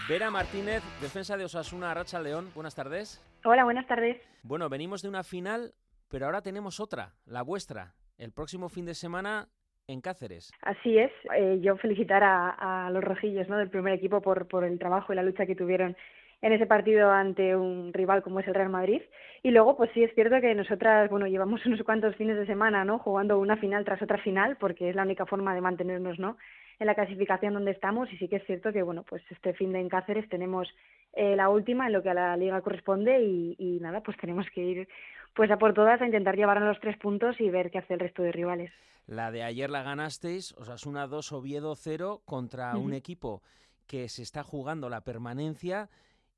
[0.09, 3.21] Vera Martínez, defensa de Osasuna, Racha León, buenas tardes.
[3.43, 4.19] Hola, buenas tardes.
[4.41, 5.75] Bueno, venimos de una final,
[6.07, 9.47] pero ahora tenemos otra, la vuestra, el próximo fin de semana
[9.87, 10.51] en Cáceres.
[10.61, 11.11] Así es.
[11.35, 13.57] Eh, yo felicitar a, a los rojillos ¿no?
[13.57, 15.95] del primer equipo por, el trabajo y la lucha que tuvieron
[16.41, 19.01] en ese partido ante un rival como es el Real Madrid.
[19.41, 22.83] Y luego, pues sí es cierto que nosotras, bueno, llevamos unos cuantos fines de semana,
[22.85, 22.99] ¿no?
[22.99, 26.37] Jugando una final tras otra final, porque es la única forma de mantenernos, ¿no?
[26.79, 28.11] En la clasificación donde estamos.
[28.11, 30.67] Y sí que es cierto que, bueno, pues este fin de en Cáceres tenemos
[31.13, 34.45] eh, la última en lo que a la liga corresponde y, y nada, pues tenemos
[34.53, 34.87] que ir
[35.35, 37.99] pues a por todas a intentar llevarnos los tres puntos y ver qué hace el
[37.99, 38.71] resto de rivales.
[39.05, 43.43] La de ayer la ganasteis, Osasuna 2, Oviedo 0 contra un equipo
[43.85, 45.89] que se está jugando la permanencia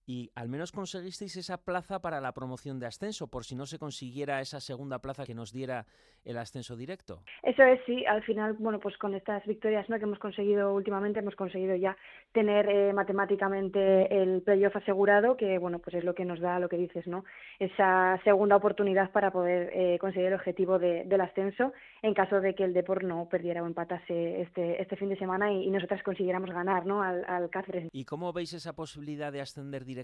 [0.07, 3.77] y al menos conseguisteis esa plaza para la promoción de ascenso, por si no se
[3.77, 5.85] consiguiera esa segunda plaza que nos diera
[6.23, 7.21] el ascenso directo.
[7.43, 9.97] Eso es, sí, al final, bueno, pues con estas victorias ¿no?
[9.97, 11.95] que hemos conseguido últimamente, hemos conseguido ya
[12.31, 16.69] tener eh, matemáticamente el playoff asegurado, que bueno, pues es lo que nos da lo
[16.69, 17.25] que dices, ¿no?
[17.59, 22.55] Esa segunda oportunidad para poder eh, conseguir el objetivo de- del ascenso en caso de
[22.55, 26.01] que el Depor no perdiera o empatase este, este fin de semana y, y nosotras
[26.03, 27.01] consiguiéramos ganar, ¿no?
[27.03, 27.89] Al, al Cáceres.
[27.91, 29.96] ¿Y cómo veis esa posibilidad de ascender directamente?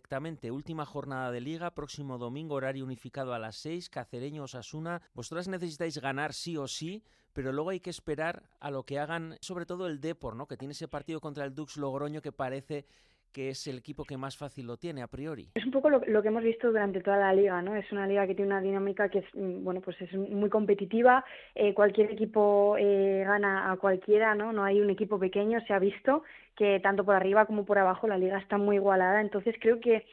[0.52, 5.02] Última jornada de liga, próximo domingo, horario unificado a las 6, Cacereño, Osasuna.
[5.14, 9.38] Vosotras necesitáis ganar sí o sí, pero luego hay que esperar a lo que hagan,
[9.42, 10.48] sobre todo el Depor, ¿no?
[10.48, 12.86] Que tiene ese partido contra el Dux Logroño que parece
[13.34, 15.50] que es el equipo que más fácil lo tiene a priori.
[15.56, 17.76] Es un poco lo, lo que hemos visto durante toda la liga, ¿no?
[17.76, 21.26] Es una liga que tiene una dinámica que es, mm, bueno, pues es muy competitiva.
[21.56, 24.54] eh, cualquier equipo eh, gana a cualquiera, ¿no?
[24.54, 25.60] No hay un equipo pequeño.
[25.68, 26.24] Se ha visto
[26.56, 29.22] que tanto por arriba como por abajo la liga está muy igualada.
[29.22, 30.06] Entonces creo que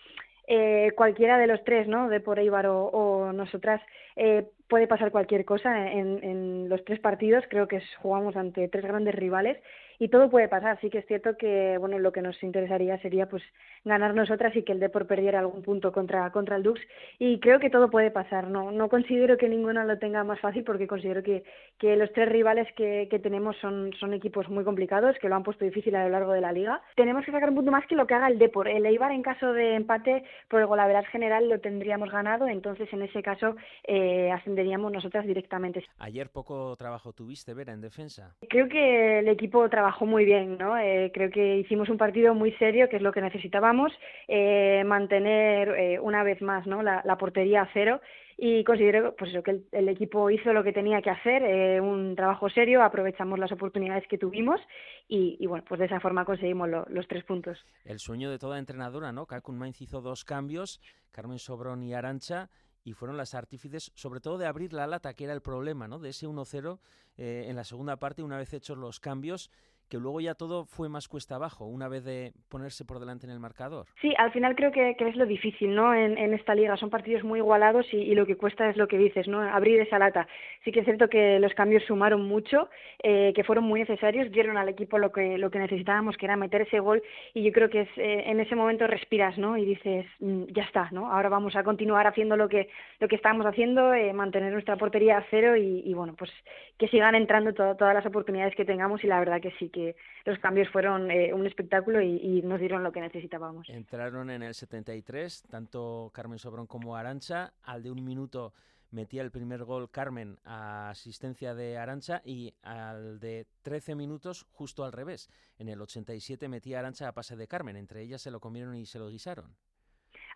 [0.46, 2.08] eh, cualquiera de los tres, ¿no?
[2.08, 3.80] De por Eibar o, o nosotras
[4.16, 7.44] eh, puede pasar cualquier cosa en, los tres partidos.
[7.48, 9.58] Creo que jugamos ante tres grandes rivales
[10.00, 10.80] y todo puede pasar.
[10.80, 13.42] Sí que es cierto que bueno lo que nos interesaría sería pues
[13.84, 16.80] ganar nosotras y que el Depor perdiera algún punto contra contra el Dux
[17.18, 18.48] y creo que todo puede pasar.
[18.48, 21.44] No no considero que ninguno lo tenga más fácil porque considero que,
[21.78, 25.42] que los tres rivales que, que tenemos son son equipos muy complicados que lo han
[25.42, 26.80] puesto difícil a lo largo de la liga.
[26.96, 28.68] Tenemos que sacar un punto más que lo que haga el Depor.
[28.68, 33.02] El Eibar en caso de empate por el golaveras general lo tendríamos ganado, entonces en
[33.02, 35.84] ese caso eh, ascenderíamos nosotras directamente.
[35.98, 38.34] Ayer poco trabajo tuviste, Vera, en defensa.
[38.48, 40.78] Creo que el equipo trabajó muy bien, ¿no?
[40.78, 43.92] Eh, creo que hicimos un partido muy serio, que es lo que necesitábamos,
[44.28, 46.82] eh, mantener eh, una vez más, ¿no?
[46.82, 48.00] La, la portería a cero
[48.42, 51.80] y considero, pues eso, que el, el equipo hizo lo que tenía que hacer, eh,
[51.80, 54.60] un trabajo serio, aprovechamos las oportunidades que tuvimos
[55.08, 57.58] y, y bueno, pues de esa forma conseguimos lo- los tres puntos.
[57.84, 59.26] El sueño de toda entrenadora, ¿no?
[59.26, 60.80] Kakun Mainz hizo dos cambios,
[61.10, 62.48] Carmen Sobrón y Arancha,
[62.82, 65.98] y fueron las artífices, sobre todo de abrir la lata, que era el problema, ¿no?
[65.98, 66.78] De ese 1-0
[67.18, 69.50] eh, en la segunda parte, una vez hechos los cambios,
[69.90, 73.32] que luego ya todo fue más cuesta abajo, una vez de ponerse por delante en
[73.32, 73.86] el marcador.
[74.00, 75.92] Sí, al final creo que, es lo difícil, ¿no?
[75.92, 78.98] En, en esta liga son partidos muy igualados y, lo que cuesta es lo que
[78.98, 79.40] dices, ¿no?
[79.40, 80.28] Abrir esa lata.
[80.64, 82.68] Sí que es cierto que los cambios sumaron mucho,
[83.02, 86.36] eh, que fueron muy necesarios, dieron al equipo lo que lo que necesitábamos, que era
[86.36, 87.02] meter ese gol
[87.34, 89.56] y yo creo que es eh, en ese momento respiras, ¿no?
[89.56, 91.10] Y dices, mm, ya está, ¿no?
[91.10, 92.68] Ahora vamos a continuar haciendo lo que
[93.00, 96.30] lo que estábamos haciendo, eh, mantener nuestra portería a cero y, bueno, pues
[96.78, 99.79] que sigan entrando to- todas las oportunidades que tengamos y la verdad que sí, que
[100.24, 103.68] los cambios fueron eh, un espectáculo y, y, nos dieron lo que necesitábamos.
[103.68, 108.52] Entraron en el 73, tanto Carmen Sobrón como Arancha, al de un minuto
[108.90, 114.84] metía el primer gol Carmen a asistencia de Arancha y al de 13 minutos justo
[114.84, 115.28] al revés.
[115.58, 118.86] En el 87 metía Arancha a pase de Carmen, entre ellas se lo comieron y
[118.86, 119.54] se lo guisaron.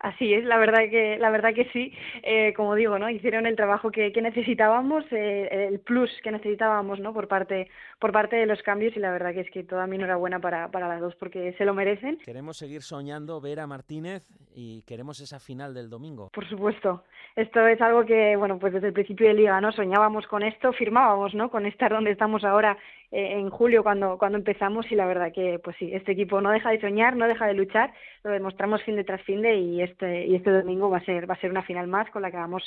[0.04, 1.90] Así es, la verdad que, la verdad que sí.
[2.22, 3.08] Eh, como digo, ¿no?
[3.08, 7.14] Hicieron el trabajo que, que necesitábamos, eh, el plus que necesitábamos, ¿no?
[7.14, 9.96] Por parte, por parte de los cambios y la verdad que es que toda mi
[9.96, 12.18] enhorabuena para, para las dos porque se lo merecen.
[12.18, 16.28] Queremos seguir soñando ver a Martínez y queremos esa final del domingo.
[16.34, 17.04] Por supuesto.
[17.34, 19.72] Esto es algo que, bueno, pues desde el principio de liga, ¿no?
[19.72, 21.50] Soñábamos con esto, firmábamos, ¿no?
[21.50, 22.76] Con estar donde estamos ahora
[23.14, 26.70] en julio cuando, cuando empezamos y la verdad que, pues sí, este equipo no deja
[26.70, 27.92] de soñar, no deja de luchar,
[28.22, 31.28] lo demostramos fin de tras fin de y este, y este domingo va a ser,
[31.28, 32.62] va a ser una final más con la que vamos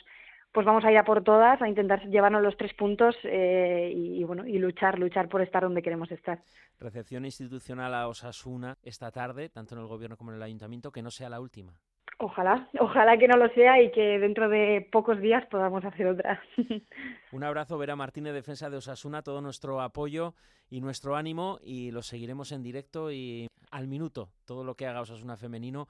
[0.54, 4.22] pues vamos a ir a por todas, a intentar llevarnos los tres puntos eh, y,
[4.22, 6.42] y, bueno, y luchar, luchar por estar donde queremos estar.
[6.80, 11.02] Recepción institucional a Osasuna esta tarde, tanto en el gobierno como en el ayuntamiento, que
[11.02, 11.74] no sea la última.
[12.20, 16.42] Ojalá, ojalá que no lo sea y que dentro de pocos días podamos hacer otra.
[17.32, 20.34] Un abrazo, Vera Martínez, defensa de Osasuna, todo nuestro apoyo
[20.70, 25.02] y nuestro ánimo y lo seguiremos en directo y al minuto todo lo que haga
[25.02, 25.88] Osasuna femenino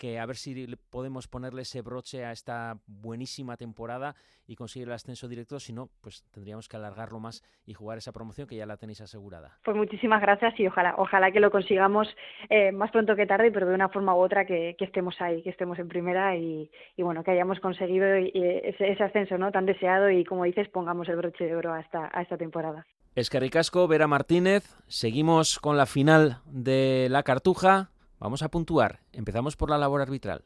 [0.00, 4.14] que a ver si podemos ponerle ese broche a esta buenísima temporada
[4.46, 8.10] y conseguir el ascenso directo, si no, pues tendríamos que alargarlo más y jugar esa
[8.10, 9.58] promoción que ya la tenéis asegurada.
[9.62, 12.08] Pues muchísimas gracias y ojalá, ojalá que lo consigamos
[12.48, 15.42] eh, más pronto que tarde, pero de una forma u otra que, que estemos ahí,
[15.42, 19.66] que estemos en primera y, y bueno, que hayamos conseguido ese, ese, ascenso no tan
[19.66, 22.86] deseado y como dices, pongamos el broche de oro a esta, a esta temporada.
[23.14, 27.90] Es que ricasco, Vera Martínez, seguimos con la final de la Cartuja.
[28.20, 29.00] Vamos a puntuar.
[29.12, 30.44] Empezamos por la labor arbitral.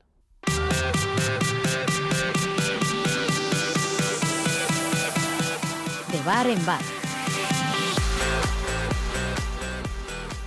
[6.12, 6.81] De bar en bar.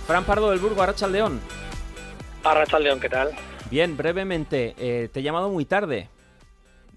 [0.06, 1.40] Fran Pardo del Burgo, Arrachaldeón.
[2.44, 3.30] Arrachaldeón, ¿qué tal?
[3.70, 6.08] Bien, brevemente, eh, te he llamado muy tarde.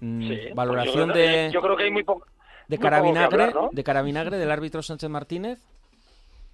[0.00, 2.24] Mm, Sí, valoración pues yo, de, yo creo que hay muy poco.
[2.24, 2.36] de muy
[2.68, 3.68] poco que Carabinagre, hablar, ¿no?
[3.70, 5.58] de Carabinagre, del árbitro Sánchez Martínez.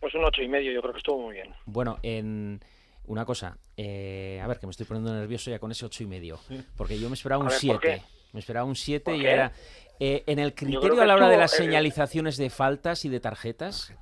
[0.00, 1.54] Pues un ocho y medio, yo creo que estuvo muy bien.
[1.66, 2.60] Bueno, en
[3.08, 6.06] una cosa, eh, a ver, que me estoy poniendo nervioso ya con ese ocho y
[6.06, 6.38] medio,
[6.76, 7.80] porque yo me esperaba un ver, ¿por 7.
[7.80, 8.02] qué?
[8.32, 9.52] Me esperaba un 7 ¿Por y era
[9.98, 13.08] eh, en el criterio a la hora de estuvo, las eh, señalizaciones de faltas y
[13.08, 13.92] de tarjetas.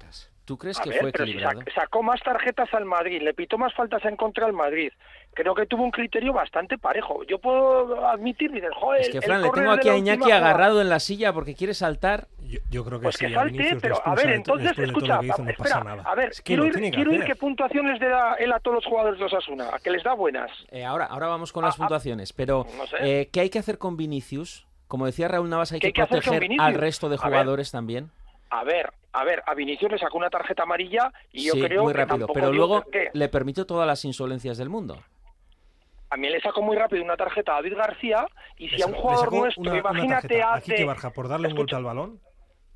[0.45, 1.61] ¿Tú crees A que ver, fue si equilibrado?
[1.61, 4.93] sac- sacó más tarjetas al Madrid, le pitó más faltas en contra al Madrid.
[5.37, 7.23] Creo que tuvo un criterio bastante parejo.
[7.25, 10.89] Yo puedo admitir, dices, joder, Es que Fran, le tengo aquí a Iñaki agarrado en
[10.89, 12.27] la silla porque quiere saltar.
[12.41, 14.69] Yo, yo creo que Pues sí, que a salte, Vinicius le pero a ver, entonces,
[14.69, 16.03] después de todo escucha, lo que hizo, no espera, pasa nada.
[16.07, 18.61] a ver, Es que quiero, ir, que quiero ir qué puntuaciones le da él a
[18.61, 20.51] todos los jugadores de Osasuna, a que les da buenas.
[20.71, 22.97] Eh, ahora, ahora vamos con las puntuaciones, pero no sé.
[23.01, 24.67] eh, ¿qué hay que hacer con Vinicius?
[24.89, 27.29] Como decía Raúl Navas, hay ¿Qué que que proteger al resto de A ver.
[27.29, 28.11] jugadores también.
[28.49, 31.83] A ver, a ver, a Vinicius le sacó una tarjeta amarilla y yo sí, creo
[31.83, 35.03] muy que rápido, tampoco pero luego que- le permitió todas las insolencias del mundo.
[36.17, 38.27] Mí le sacó muy rápido una tarjeta a David García
[38.59, 40.73] y si a un jugador nuestro, una- una imagínate tarjeta a hace...
[40.73, 42.21] Quique Barja por darle un golpe al balón.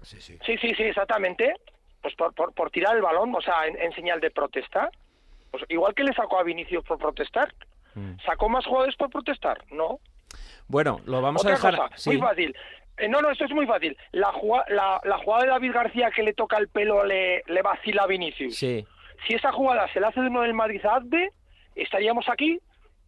[0.03, 1.55] Sí, sí, sí, exactamente.
[2.03, 4.91] Pues por, por, por tirar el balón, o sea, en, en señal de protesta.
[5.51, 7.53] Pues igual que le sacó a Vinicius por protestar.
[7.95, 8.12] Mm.
[8.24, 9.62] ¿Sacó más jugadores por protestar?
[9.70, 9.99] No.
[10.68, 11.76] Bueno, lo vamos Otra a dejar.
[11.76, 12.11] cosa, sí.
[12.11, 12.57] muy fácil.
[12.97, 13.97] Eh, no, no, esto es muy fácil.
[14.12, 17.62] La, jugada- la, la jugada de David García que le toca el pelo le, le
[17.62, 18.57] vacila a Vinicius.
[18.57, 18.86] Sí.
[19.26, 21.01] Si esa jugada se la hace de uno del Madrid a
[21.74, 22.59] estaríamos aquí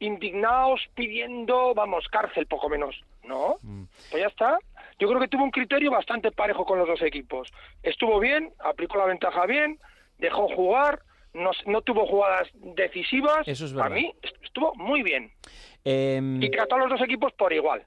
[0.06, 3.00] indignados pidiendo, vamos, cárcel poco menos.
[3.24, 3.84] No, Mm.
[4.10, 4.58] pues ya está.
[4.98, 7.48] Yo creo que tuvo un criterio bastante parejo con los dos equipos.
[7.82, 9.78] Estuvo bien, aplicó la ventaja bien,
[10.18, 11.00] dejó jugar,
[11.34, 13.46] no, no tuvo jugadas decisivas.
[13.48, 13.90] Eso es verdad.
[13.90, 15.32] mí est- estuvo muy bien.
[15.84, 17.84] Em, Y trató a los dos equipos por igual.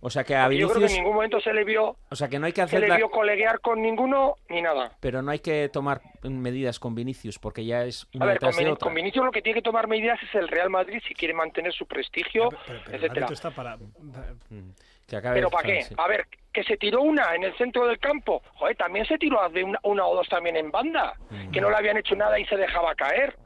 [0.00, 2.16] O sea que a Yo creo que en Vinicius, ningún momento se le vio, o
[2.16, 4.92] sea que no hay que se hacer le la- vio coleguear con ninguno ni nada.
[5.00, 8.48] pero no hay que tomar medidas con Vinicius porque ya es A una ver, con,
[8.48, 8.84] detrás de otra.
[8.84, 11.72] con Vinicius lo que tiene que tomar medidas es el Real Madrid si quiere mantener
[11.72, 13.26] su prestigio, Pero el etcétera.
[13.30, 13.76] está para...
[13.76, 14.70] Mm.
[15.06, 15.82] Que acabe ¿Pero para qué?
[15.82, 15.94] sí.
[15.98, 18.42] A ver, que se tiró una en el centro del campo.
[18.54, 21.50] Joder, también se tiró de una, una o dos también en banda, Mm.
[21.50, 23.36] que no le habían hecho nada y se dejaba caer.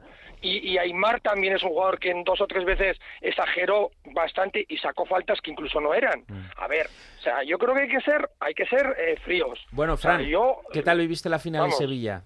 [0.41, 4.65] Y, y Aymar también es un jugador que en dos o tres veces exageró bastante
[4.67, 6.21] y sacó faltas que incluso no eran.
[6.27, 6.45] Mm.
[6.57, 6.87] A ver,
[7.19, 9.59] o sea, yo creo que hay que ser, hay que ser eh, fríos.
[9.71, 11.79] Bueno, O sea, Fran, yo, ¿qué tal viviste la final vamos.
[11.81, 12.21] en Sevilla?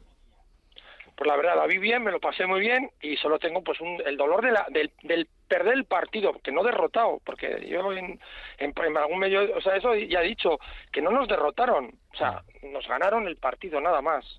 [1.15, 3.81] pues la verdad la vi bien, me lo pasé muy bien y solo tengo pues
[3.81, 7.91] un- el dolor de la, del, del perder el partido, que no derrotado, porque yo
[7.91, 8.17] en,
[8.57, 10.57] en, en algún medio, o sea, eso ya he dicho,
[10.93, 14.37] que no nos derrotaron, o sea, nos ganaron el partido nada más.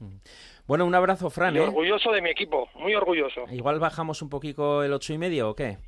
[0.70, 1.62] Bueno, un abrazo, Fran, Y ¿eh?
[1.62, 3.40] orgulloso de mi equipo, muy orgulloso.
[3.50, 5.78] Igual bajamos un poquito el ocho y medio o qué?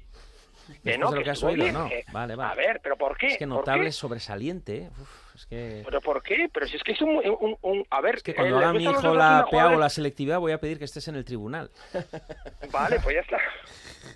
[0.83, 1.89] Que no, de lo que que has oído, bien, ¿no?
[1.89, 2.51] que- Vale, vale.
[2.51, 3.29] A ver, pero ¿por qué?
[3.29, 3.93] Es que ¿Por notable, qué?
[3.93, 4.77] sobresaliente.
[4.79, 4.91] ¿eh?
[5.01, 5.35] Uf.
[5.37, 5.83] es que...
[5.85, 6.51] ¿Pero por qué?
[6.53, 7.11] Pero si es que es un...
[7.11, 8.17] un- un- a ver...
[8.17, 10.81] Es que cuando eh, haga mi hijo la PA o la selectividad voy a pedir
[10.81, 11.71] que estés en el tribunal.
[12.73, 13.39] Vale, pues ya está.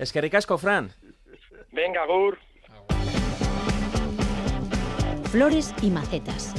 [0.01, 0.91] Es que ricasco, Fran.
[1.71, 2.39] Venga, Gur.
[5.31, 6.55] Flores y macetas.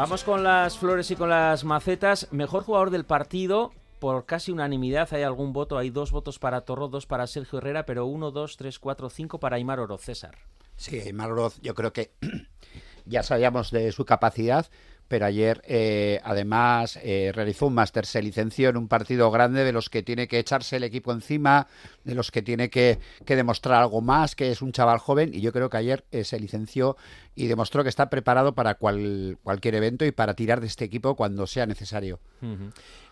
[0.00, 2.26] Vamos con las flores y con las macetas.
[2.30, 5.76] Mejor jugador del partido, por casi unanimidad, hay algún voto.
[5.76, 9.38] Hay dos votos para Torro, dos para Sergio Herrera, pero uno, dos, tres, cuatro, cinco
[9.38, 10.00] para Aymar Oroz.
[10.00, 10.38] César.
[10.74, 12.14] Sí, Aymar Oroz, yo creo que
[13.04, 14.70] ya sabíamos de su capacidad,
[15.10, 19.72] pero ayer eh, además eh, realizó un máster, se licenció en un partido grande de
[19.72, 21.66] los que tiene que echarse el equipo encima,
[22.04, 25.40] de los que tiene que, que demostrar algo más, que es un chaval joven, y
[25.40, 26.96] yo creo que ayer eh, se licenció
[27.34, 31.16] y demostró que está preparado para cual- cualquier evento y para tirar de este equipo
[31.16, 32.20] cuando sea necesario.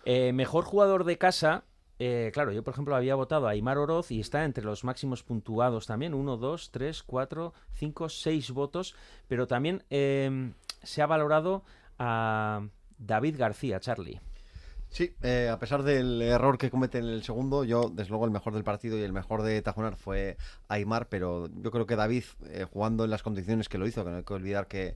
[0.05, 1.65] Mejor jugador de casa.
[2.31, 5.85] claro, yo por ejemplo había votado a Aymar Oroz y está entre los máximos puntuados
[5.85, 6.13] también.
[6.13, 8.95] Uno, dos, tres, cuatro, cinco, seis votos.
[9.27, 9.83] Pero también
[10.81, 11.63] se ha valorado
[11.99, 14.19] a David García, Charlie.
[14.89, 18.31] Sí, eh, a pesar del error que comete en el segundo, yo, desde luego, el
[18.31, 20.35] mejor del partido y el mejor de Tajonar fue
[20.67, 24.09] Aymar, pero yo creo que David, eh, jugando en las condiciones que lo hizo, que
[24.09, 24.95] no hay que olvidar que,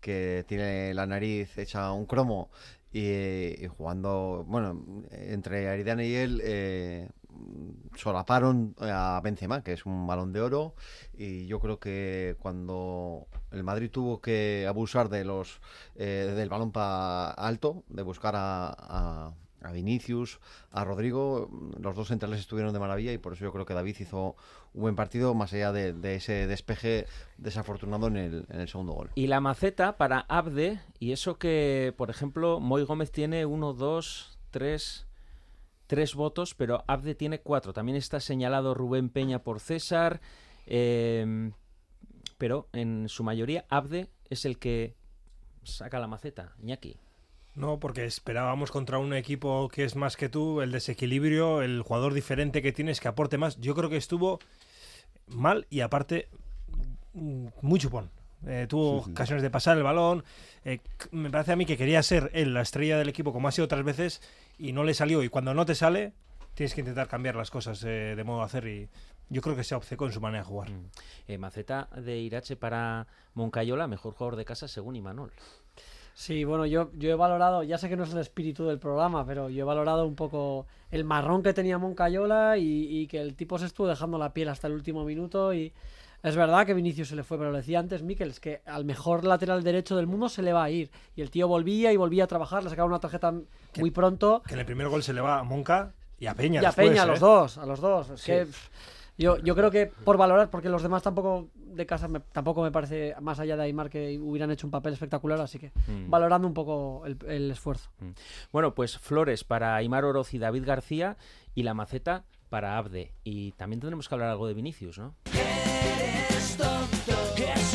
[0.00, 2.50] que tiene la nariz hecha un cromo
[2.90, 7.08] y, jugando, bueno, entre Aridane y él, eh,
[7.96, 10.74] solaparon a Benzema, que es un balón de oro,
[11.16, 15.60] y yo creo que cuando el Madrid tuvo que abusar de los
[15.96, 19.32] eh, del balón pa alto, de buscar a, a-
[19.62, 20.40] a Vinicius,
[20.72, 21.48] a Rodrigo,
[21.80, 24.36] los dos centrales estuvieron de maravilla y por eso yo creo que David hizo
[24.74, 27.06] un buen partido, más allá de, de ese despeje
[27.38, 29.10] desafortunado en el, en el segundo gol.
[29.14, 34.38] Y la maceta para Abde, y eso que, por ejemplo, Moy Gómez tiene uno, dos,
[34.50, 35.06] tres,
[35.86, 37.72] tres votos, pero Abde tiene cuatro.
[37.72, 40.20] También está señalado Rubén Peña por César,
[40.66, 41.50] eh,
[42.38, 44.94] pero en su mayoría Abde es el que
[45.62, 46.96] saca la maceta, Iñaki.
[47.54, 52.12] No, porque esperábamos contra un equipo que es más que tú, el desequilibrio, el jugador
[52.12, 53.60] diferente que tienes que aporte más.
[53.60, 54.40] Yo creo que estuvo
[55.28, 56.28] mal y aparte
[57.12, 58.10] mm, muy chupón.
[58.46, 59.10] Eh, tuvo Sí, sí.
[59.12, 60.24] ocasiones de pasar el balón.
[60.64, 60.80] eh,
[61.12, 63.64] me parece a mí que quería ser él la estrella del equipo como ha sido
[63.66, 64.20] otras veces
[64.58, 65.22] y no le salió.
[65.22, 66.12] Y cuando no te sale,
[66.54, 68.88] tienes que intentar cambiar las cosas eh, de modo de hacer y
[69.30, 70.68] yo creo que se obcecó en su manera de jugar.
[71.26, 75.32] Eh, maceta de Irache para Moncayola, mejor jugador de casa según Imanol.
[76.14, 79.26] Sí, bueno, yo, yo he valorado, ya sé que no es el espíritu del programa,
[79.26, 83.34] pero yo he valorado un poco el marrón que tenía Moncayola y, y que el
[83.34, 85.72] tipo se estuvo dejando la piel hasta el último minuto y
[86.24, 88.84] es verdad que Vinicius se le fue, pero lo decía antes Mikel, es que al
[88.84, 91.96] mejor lateral derecho del mundo se le va a ir y el tío volvía y
[91.96, 93.32] volvía a trabajar, le sacaba una tarjeta
[93.78, 96.60] muy pronto Que en el primer gol se le va a Monca y a Peña.
[96.60, 97.08] y a después, Peña, a ¿eh?
[97.08, 98.10] los dos, a los dos.
[98.10, 98.32] Es Sí.
[98.32, 98.68] que pff,
[99.18, 102.70] yo, yo creo que por valorar, porque los demás tampoco de casa me- tampoco me
[102.72, 106.08] parece, más allá de Aymar, que hubieran hecho un papel espectacular, así que Mm.
[106.10, 107.90] valorando un poco el, el esfuerzo.
[108.52, 111.16] Bueno, pues flores para Aymar Oroz y David García
[111.54, 113.12] y la maceta para Abde.
[113.24, 115.14] Y también tendremos que hablar algo de Vinicius, ¿no?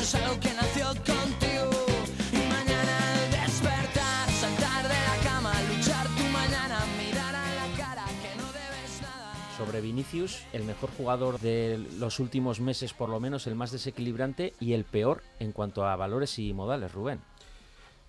[0.10, 1.86] Eres tonto, eso es algo que nació contigo.
[2.32, 8.06] Y mañana al despertar, saltar de la cama, luchar tu mañana, mirar a la cara
[8.22, 9.34] que no debes nada.
[9.58, 14.54] Sobre Vinicius, el mejor jugador de los últimos meses, por lo menos el más desequilibrante
[14.60, 17.22] y el peor en cuanto a valores y modales, Rubén.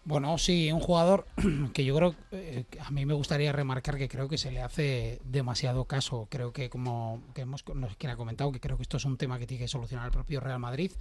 [0.05, 1.27] Bueno, sí, un jugador
[1.75, 4.63] que yo creo, eh, que a mí me gustaría remarcar que creo que se le
[4.63, 6.27] hace demasiado caso.
[6.31, 9.05] Creo que como que hemos, no sé quién ha comentado, que creo que esto es
[9.05, 10.93] un tema que tiene que solucionar el propio Real Madrid,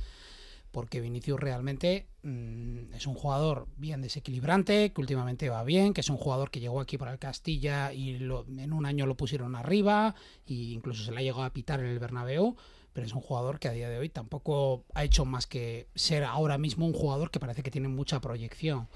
[0.71, 6.09] porque Vinicius realmente mm, es un jugador bien desequilibrante, que últimamente va bien, que es
[6.09, 10.15] un jugador que llegó aquí para el Castilla y en un año lo pusieron arriba
[10.45, 12.55] e incluso se le ha llegado a pitar en el Bernabéu,
[12.93, 16.23] pero es un jugador que a día de hoy tampoco ha hecho más que ser
[16.23, 18.87] ahora mismo un jugador que parece que tiene mucha proyección.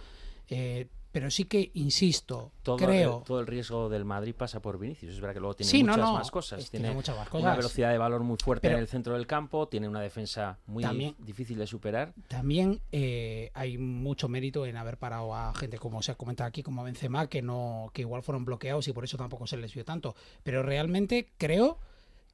[0.50, 3.20] Eh, pero sí que, insisto, Todo, creo...
[3.20, 5.14] el, todo el riesgo del Madrid pasa por Vinicius.
[5.14, 6.60] Es verdad que luego tiene Sí, muchas no, más cosas.
[6.64, 7.58] es- tiene muchas más una cosas.
[7.58, 10.84] velocidad de valor muy fuerte Pero- en el centro del campo, tiene una defensa muy
[10.84, 12.14] También- difícil de superar.
[12.28, 16.64] También eh, hay mucho mérito en haber parado a gente como se ha comentado aquí,
[16.64, 19.86] como Benzema, que no, que igual fueron bloqueados y por eso tampoco se les vio
[19.86, 20.16] tanto.
[20.44, 21.78] Pero realmente creo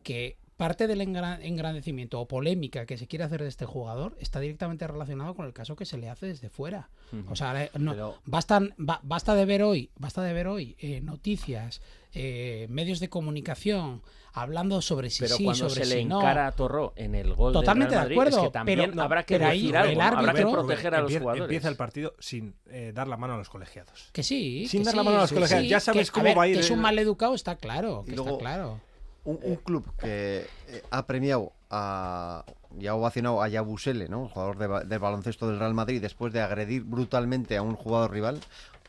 [0.04, 4.42] que parte del engra- engrandecimiento o polémica que se quiere hacer de este jugador está
[4.42, 6.90] directamente relacionado con el caso que se le hace desde fuera.
[7.30, 11.00] O sea, no- Pero- bastan, ba- basta de ver hoy, basta de ver hoy eh,
[11.00, 11.82] noticias,
[12.14, 14.02] eh, medios de comunicación
[14.34, 16.20] hablando sobre si pero sí, cuando sobre se le si no.
[16.20, 18.96] encara a Torro en el gol Totalmente de Real Madrid, acuerdo, es que también pero
[18.96, 21.44] no, habrá que pero ahí decir algo, habrá que árbitro- proteger a los Empie- jugadores.
[21.46, 24.10] Empieza el partido sin eh, dar la mano a los colegiados.
[24.12, 24.68] Que sí.
[24.68, 25.64] Sin que dar sí, la mano a los sí, colegiados.
[25.64, 26.56] sí, ya sabes que, cómo ver, va a ir.
[26.56, 28.04] que es un mal educado, está claro.
[28.06, 28.82] Y Que luego- está claro.
[29.26, 32.44] Un, un club que eh, ha premiado a
[32.80, 34.24] y ha ovacionado a Yabusele, ¿no?
[34.26, 38.12] El jugador de, del baloncesto del Real Madrid, después de agredir brutalmente a un jugador
[38.12, 38.40] rival.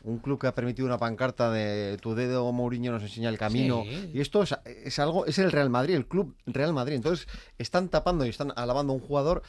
[0.03, 3.83] Un club que ha permitido una pancarta de tu dedo Mourinho nos enseña el camino.
[3.83, 4.11] Sí.
[4.15, 6.95] Y esto es, es algo, es el Real Madrid, el club Real Madrid.
[6.95, 7.27] Entonces,
[7.59, 9.43] están tapando y están alabando a un jugador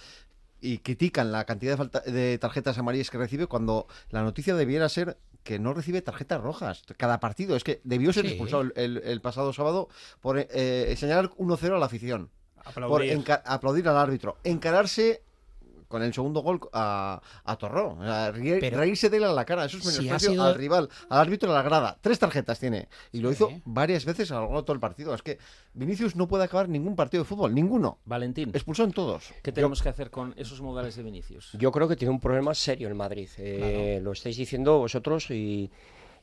[0.61, 4.89] y critican la cantidad de, falta- de tarjetas amarillas que recibe cuando la noticia debiera
[4.91, 7.57] ser que no recibe tarjetas rojas cada partido.
[7.57, 8.31] Es que debió ser Sí.
[8.33, 9.89] expulsado el, el- el pasado sábado
[10.21, 12.31] por eh, señalar 1-0 a la afición.
[12.57, 13.25] Por Aplaudir.
[13.45, 14.37] aplaudir al árbitro.
[14.45, 15.23] Encararse
[15.93, 17.97] con el segundo gol a, a Torró.
[18.33, 19.67] Rie- Pero- reírse de él a la cara.
[19.67, 21.99] Eso es Si menosprecio sido- al rival, al árbitro de la grada.
[22.01, 22.89] Tres tarjetas tiene.
[23.13, 25.15] Y lo hizo varias veces a lo largo de todo el partido.
[25.15, 25.39] Es que
[25.75, 27.55] Vinicius no puede acabar ningún partido de fútbol.
[27.55, 27.99] Ninguno.
[28.07, 28.51] Valentín.
[28.55, 29.33] Expulsó en todos.
[29.43, 31.53] ¿Qué tenemos que hacer con esos modales de Vinicius?
[31.53, 33.29] Yo creo que tiene un problema serio el Madrid.
[33.37, 35.71] Eh, Lo estáis diciendo vosotros y,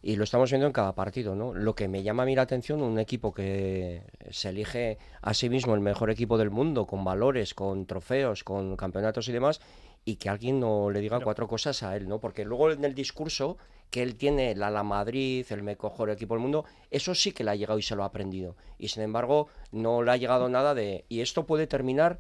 [0.02, 1.36] y lo estamos viendo en cada partido.
[1.36, 1.54] ¿no?
[1.54, 5.50] Lo que me llama a mí la atención, un equipo que se elige a sí
[5.50, 9.60] mismo el mejor equipo del mundo, con valores, con trofeos, con campeonatos y demás,
[10.06, 12.20] y que alguien no le diga cuatro cosas a él, ¿no?
[12.20, 13.58] Porque luego en el discurso
[13.89, 17.52] que él tiene, la la Madrid, el mejor equipo del mundo, eso sí que le
[17.52, 18.56] ha llegado y se lo ha aprendido.
[18.78, 21.06] Y sin embargo, no le ha llegado nada de...
[21.10, 22.20] Y esto puede terminar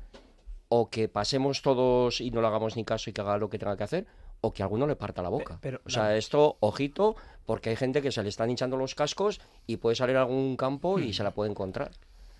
[0.67, 3.59] o que pasemos todos y no le hagamos ni caso y que haga lo que
[3.59, 4.07] tenga que hacer,
[4.41, 5.57] o que alguno le parta la boca.
[5.61, 7.15] pero- o sea, esto, ojito,
[7.49, 10.55] porque hay gente que se le están hinchando los cascos y puede salir a algún
[10.55, 11.89] campo y se la puede encontrar.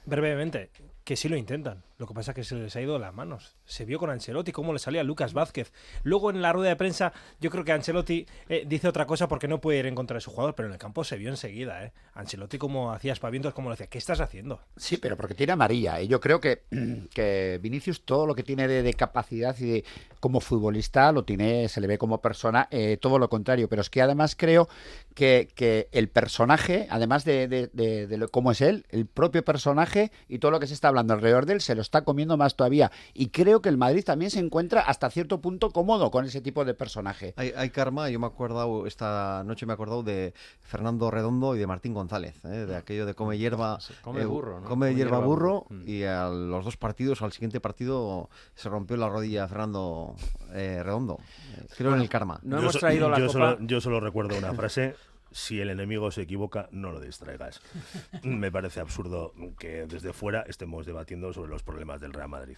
[0.05, 0.69] Brevemente,
[1.03, 1.81] que sí lo intentan.
[1.99, 3.57] Lo que pasa es que se les ha ido las manos.
[3.65, 5.73] Se vio con Ancelotti cómo le salía a Lucas Vázquez.
[6.03, 9.49] Luego en la rueda de prensa, yo creo que Ancelotti eh, dice otra cosa porque
[9.49, 11.83] no puede ir en contra de su jugador, pero en el campo se vio enseguida.
[11.83, 11.91] ¿eh?
[12.13, 14.61] Ancelotti como hacía espavientos, como le decía, ¿qué estás haciendo?
[14.77, 15.99] Sí, pero porque tiene amarilla.
[15.99, 16.07] ¿eh?
[16.07, 16.63] Yo creo que,
[17.13, 19.85] que Vinicius todo lo que tiene de, de capacidad y de
[20.21, 23.67] como futbolista lo tiene, se le ve como persona, eh, todo lo contrario.
[23.67, 24.69] Pero es que además creo
[25.15, 30.39] que, que el personaje, además de, de- de- cómo es él, el propio personaje y
[30.39, 32.91] todo lo que se está hablando alrededor de él, se lo está comiendo más todavía.
[33.15, 36.63] Y creo que el Madrid también se encuentra hasta cierto punto cómodo con ese tipo
[36.63, 37.33] de personaje.
[37.35, 41.55] Hay, hay karma, yo me he acordado, esta noche me he acordado de Fernando Redondo
[41.55, 42.65] y de Martín González, ¿eh?
[42.67, 44.67] de aquello de come hierba, come eh, burro, ¿no?
[44.67, 45.83] come Come hierba hierba burro, burro.
[45.85, 50.15] y a los dos partidos, al siguiente partido, se rompió la rodilla Fernando
[50.53, 51.17] eh, Redondo.
[51.57, 52.39] Eh, Creo en el karma.
[52.43, 54.95] yo so- yo Solo, yo solo recuerdo una frase.
[55.31, 57.61] Si el enemigo se equivoca, no lo distraigas.
[58.23, 62.57] Me parece absurdo que desde fuera estemos debatiendo sobre los problemas del Real Madrid.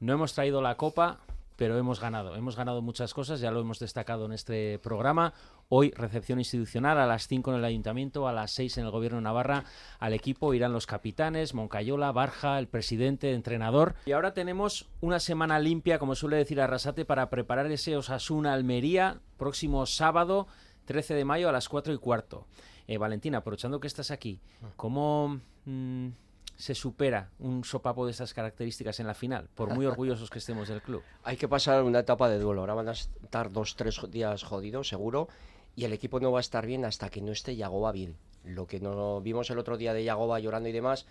[0.00, 1.20] No hemos traído la copa,
[1.60, 2.36] pero hemos ganado.
[2.36, 5.34] Hemos ganado muchas cosas, ya lo hemos destacado en este programa.
[5.68, 9.18] Hoy recepción institucional a las 5 en el Ayuntamiento, a las 6 en el Gobierno
[9.18, 9.64] de Navarra.
[9.98, 13.94] Al equipo irán los capitanes, Moncayola, Barja, el presidente, entrenador.
[14.06, 19.20] Y ahora tenemos una semana limpia, como suele decir Arrasate, para preparar ese Osasuna Almería
[19.36, 20.46] próximo sábado,
[20.90, 22.48] 13 de mayo a las 4 y cuarto.
[22.88, 24.40] Eh, Valentina, aprovechando que estás aquí,
[24.74, 26.08] ¿cómo mm,
[26.56, 29.48] se supera un sopapo de estas características en la final?
[29.54, 31.00] Por muy orgullosos que estemos del club.
[31.22, 32.62] Hay que pasar una etapa de duelo.
[32.62, 35.28] Ahora van a estar dos, tres días jodidos, seguro,
[35.76, 38.16] y el equipo no va a estar bien hasta que no esté Yagoba bien.
[38.44, 41.06] Lo que no vimos el otro día de Yagoba llorando y demás,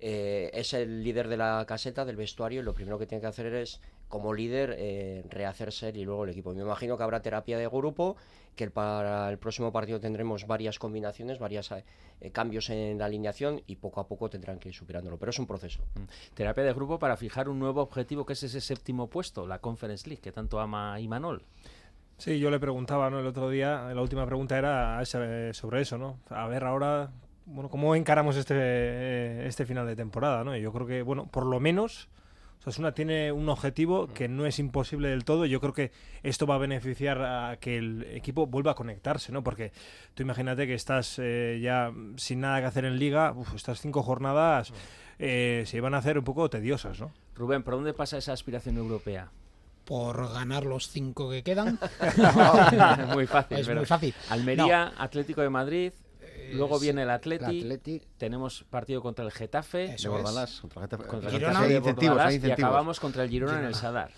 [0.00, 3.28] eh, es el líder de la caseta, del vestuario, y lo primero que tiene que
[3.28, 6.54] hacer es, como líder, eh, rehacerse y luego el equipo.
[6.54, 8.16] Me imagino que habrá terapia de grupo,
[8.56, 11.72] que el- para el próximo partido tendremos varias combinaciones, varios
[12.32, 15.16] cambios en la alineación y poco a poco tendrán que ir superándolo.
[15.18, 15.82] Pero es un proceso.
[16.34, 20.08] Terapia de grupo para fijar un nuevo objetivo que es ese séptimo puesto, la Conference
[20.08, 21.42] League, que tanto ama Imanol.
[22.18, 23.18] Sí, yo le preguntaba ¿no?
[23.20, 26.18] el otro día, la última pregunta era ese- sobre eso, ¿no?
[26.28, 27.10] A ver ahora,
[27.46, 30.54] bueno, cómo encaramos este, eh, este final de temporada, ¿no?
[30.54, 32.10] Y yo creo que, bueno, por lo menos
[32.60, 35.46] Osasuna tiene un objetivo que no es imposible del todo.
[35.46, 35.92] Yo creo que
[36.22, 39.42] esto va a beneficiar a que el equipo vuelva a conectarse, ¿no?
[39.42, 39.72] Porque
[40.14, 44.02] tú imagínate que estás eh, ya sin nada que hacer en liga, uf, estas cinco
[44.02, 44.74] jornadas
[45.18, 47.12] eh, se iban a hacer un poco tediosas, ¿no?
[47.34, 49.30] Rubén, ¿por dónde pasa esa aspiración europea?
[49.86, 51.78] Por ganar los cinco que quedan.
[53.14, 53.56] muy fácil.
[53.60, 54.14] Es pero muy fácil.
[54.28, 55.92] Almería, Atlético de Madrid.
[56.56, 58.02] Luego sí, viene el Atleti, el Atleti.
[58.18, 60.16] tenemos partido contra el Getafe, Eso De.
[60.16, 61.04] Bordalás, contra Getafe.
[61.06, 61.60] contra el Girona.
[61.60, 63.74] Getafe de Bordalás y acabamos contra el Girona en el.
[63.74, 64.10] Sadar.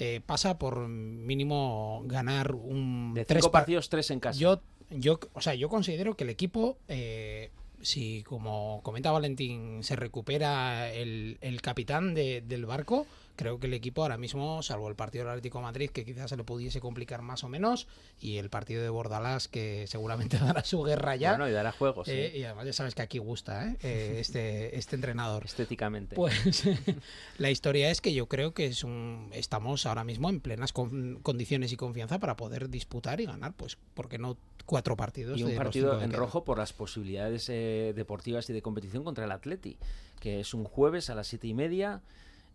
[0.00, 4.38] Eh, pasa por mínimo ganar un De tres cinco par- partidos, tres en casa.
[4.38, 4.60] Yo,
[4.90, 7.50] yo, o sea, yo considero que el equipo, eh,
[7.82, 13.06] si como comenta Valentín, se recupera el, el capitán de- del barco,
[13.38, 16.28] creo que el equipo ahora mismo, salvo el partido del Atlético de Madrid, que quizás
[16.28, 17.86] se le pudiese complicar más o menos,
[18.20, 21.30] y el partido de Bordalás, que seguramente dará su guerra ya.
[21.30, 22.38] Bueno, y dará juegos, eh, sí.
[22.40, 23.76] Y además ya sabes que aquí gusta ¿eh?
[23.82, 25.44] Eh, este, este entrenador.
[25.44, 26.16] Estéticamente.
[26.16, 26.64] Pues
[27.38, 31.20] la historia es que yo creo que es un, estamos ahora mismo en plenas con-
[31.22, 34.36] condiciones y confianza para poder disputar y ganar, pues, ¿por qué no
[34.66, 35.38] cuatro partidos?
[35.38, 39.26] y un de partido en rojo por las posibilidades eh, deportivas y de competición contra
[39.26, 39.78] el Atleti,
[40.18, 42.02] que es un jueves a las siete y media.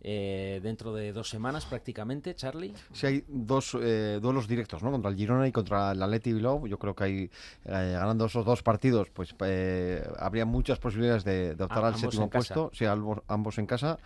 [0.04, 2.72] Eh, dentro de dos semanas prácticamente, Charlie.
[2.92, 4.90] Si hay dos eh, duelos directos, ¿no?
[4.92, 6.66] Contra el Girona y contra el Atleti Bilbao.
[6.66, 7.30] Yo creo que hay, eh,
[7.64, 12.24] ganando esos dos partidos, pues eh, habría muchas posibilidades de, de optar A- al séptimo
[12.24, 12.54] en casa.
[12.54, 12.70] puesto.
[12.76, 13.98] Sí, ambos, ambos en casa.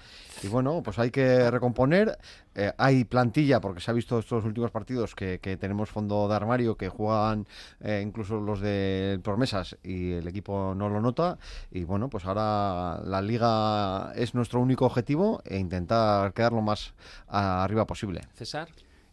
[0.43, 2.17] Y bueno, pues hay que recomponer.
[2.59, 6.77] Eh, hay plantilla, porque se ha visto estos últimos partidos que, tenemos fondo de armario,
[6.77, 7.47] que juegan
[7.81, 11.39] eh, incluso los de promesas y el equipo no lo nota.
[11.71, 16.95] Y bueno, pues ahora la liga es nuestro único objetivo e intentar quedar lo más
[17.29, 18.23] arriba posible.
[18.35, 18.69] César.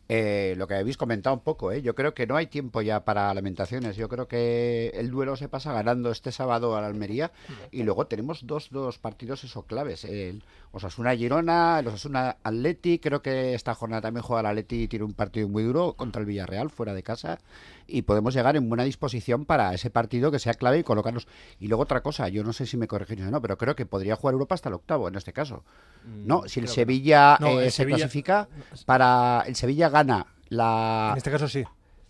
[0.07, 1.81] Eh, lo que habéis comentado un poco, ¿eh?
[1.81, 3.95] yo creo que no hay tiempo ya para lamentaciones.
[3.95, 7.31] Yo creo que el duelo se pasa ganando este sábado a la Almería
[7.71, 10.05] y luego tenemos dos, dos partidos eso claves.
[10.05, 10.43] El
[10.73, 12.99] Osasuna-Girona, el Osasuna-Atleti.
[12.99, 16.19] Creo que esta jornada también juega el Atleti y tiene un partido muy duro contra
[16.19, 17.39] el Villarreal fuera de casa
[17.87, 21.27] y podemos llegar en buena disposición para ese partido que sea clave y colocarnos.
[21.59, 23.85] Y luego otra cosa, yo no sé si me corregís o no, pero creo que
[23.85, 25.63] podría jugar Europa hasta el octavo en este caso.
[26.05, 26.73] No, si el creo que no.
[26.73, 28.47] Sevilla No, eh, el se Sevilla- clasifica
[28.85, 31.63] para el Sevilla gana la En este caso sí.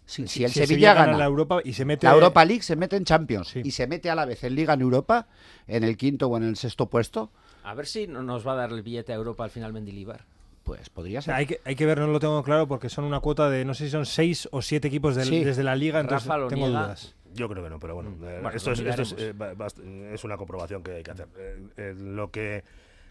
[0.05, 2.43] si, Si- el si Sevilla, Sevilla gana gana la Europa y se mete- la Europa
[2.45, 5.27] League se mete en Champions y se mete a la vez en Liga en Europa
[5.67, 7.31] en el quinto o en el sexto puesto
[7.63, 10.25] A ver si no nos va a dar el billete a Europa al final Mendilibar.
[10.65, 13.05] Pues podría O sea, hay, que, hay que ver, no lo tengo claro, porque son
[13.05, 15.43] una cuota de, no sé si son seis o siete equipos del- Sí.
[15.43, 16.85] desde la liga, entonces Rafa lo tengo niega.
[16.85, 17.15] dudas.
[17.35, 19.33] Yo creo que no, pero bueno, eh, Bueno, esto, es, esto es, eh,
[20.13, 21.27] es una comprobación que hay que hacer.
[21.37, 22.63] Eh, eh, lo que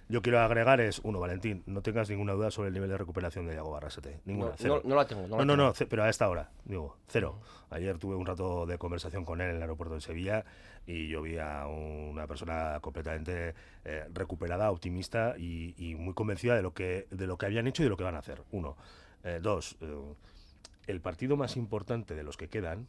[0.08, 3.46] yo quiero agregar es, uno, Valentín, no tengas ninguna duda sobre el nivel de recuperación
[3.46, 4.20] de Iago Barrasete.
[4.24, 4.80] Ninguna, No, cero.
[4.84, 5.68] no- no la tengo, no No, la no, tengo.
[5.80, 7.40] no, pero a esta hora, digo, cero.
[7.70, 10.44] Ayer tuve un rato de conversación con él en el aeropuerto de Sevilla
[10.86, 16.62] y yo vi a una persona completamente eh, recuperada, optimista y, y muy convencida de
[16.62, 18.42] lo, que, de lo que habían hecho y de lo que van a hacer.
[18.52, 18.76] Uno.
[19.24, 20.14] Eh, dos, eh,
[20.86, 22.86] el partido más importante de los que quedan,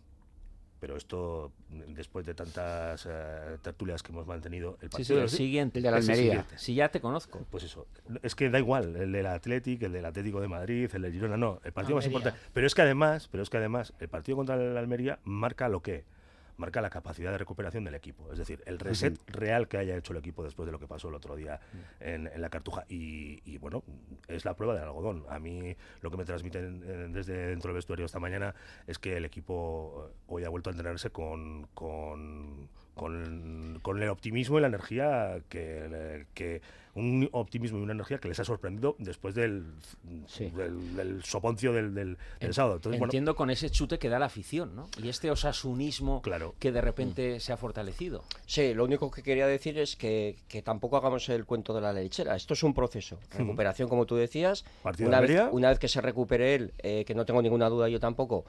[0.80, 5.26] pero esto después de tantas eh, tertulias que hemos mantenido, el Sí, partido sí, el
[5.26, 5.80] es- siguiente.
[5.80, 6.58] el siguiente.
[6.58, 7.46] Si ya te conozco.
[7.50, 7.88] Pues eso,
[8.24, 11.38] es que da igual, el del Athletic, el del Atlético de Madrid, el del Girona,
[11.38, 12.20] no, el partido más Almería.
[12.30, 12.50] importante.
[12.54, 15.82] Pero es que además, pero es que además, el partido contra el Almería marca lo
[15.82, 16.04] que
[16.58, 20.14] marca la capacidad de recuperación del equipo, es decir, el reset real que haya hecho
[20.14, 22.04] el equipo después de lo que pasó el otro día Mm.
[22.04, 22.86] en, en la Cartuja.
[22.90, 23.84] Y, y, bueno,
[24.28, 25.26] es la prueba del algodón.
[25.30, 28.56] A mí lo que me transmiten eh, desde dentro del vestuario esta mañana
[28.88, 34.10] es que el equipo eh, hoy ha vuelto a entrenarse con, con, con, con el
[34.10, 36.62] optimismo y la energía que, que
[36.96, 39.66] un optimismo y una energía que les ha sorprendido después del,
[40.56, 42.78] del, del soponcio del, del, del En- sábado.
[42.78, 44.88] Entonces, bueno, Entiendo con ese chute que da la afición, ¿no?
[45.04, 46.22] Y este osasunismo
[46.58, 46.86] que de Mm.
[46.86, 48.24] repente se ha fortalecido.
[48.46, 51.92] Sí, lo único que quería decir es que, que tampoco hagamos el cuento de la
[51.92, 52.34] lechera.
[52.36, 53.20] Esto es un proceso.
[53.38, 54.64] Recuperación, como tú decías.
[55.00, 57.90] Una de vez, una vez que se recupere él, eh, que no tengo ninguna duda
[57.90, 58.46] yo tampoco,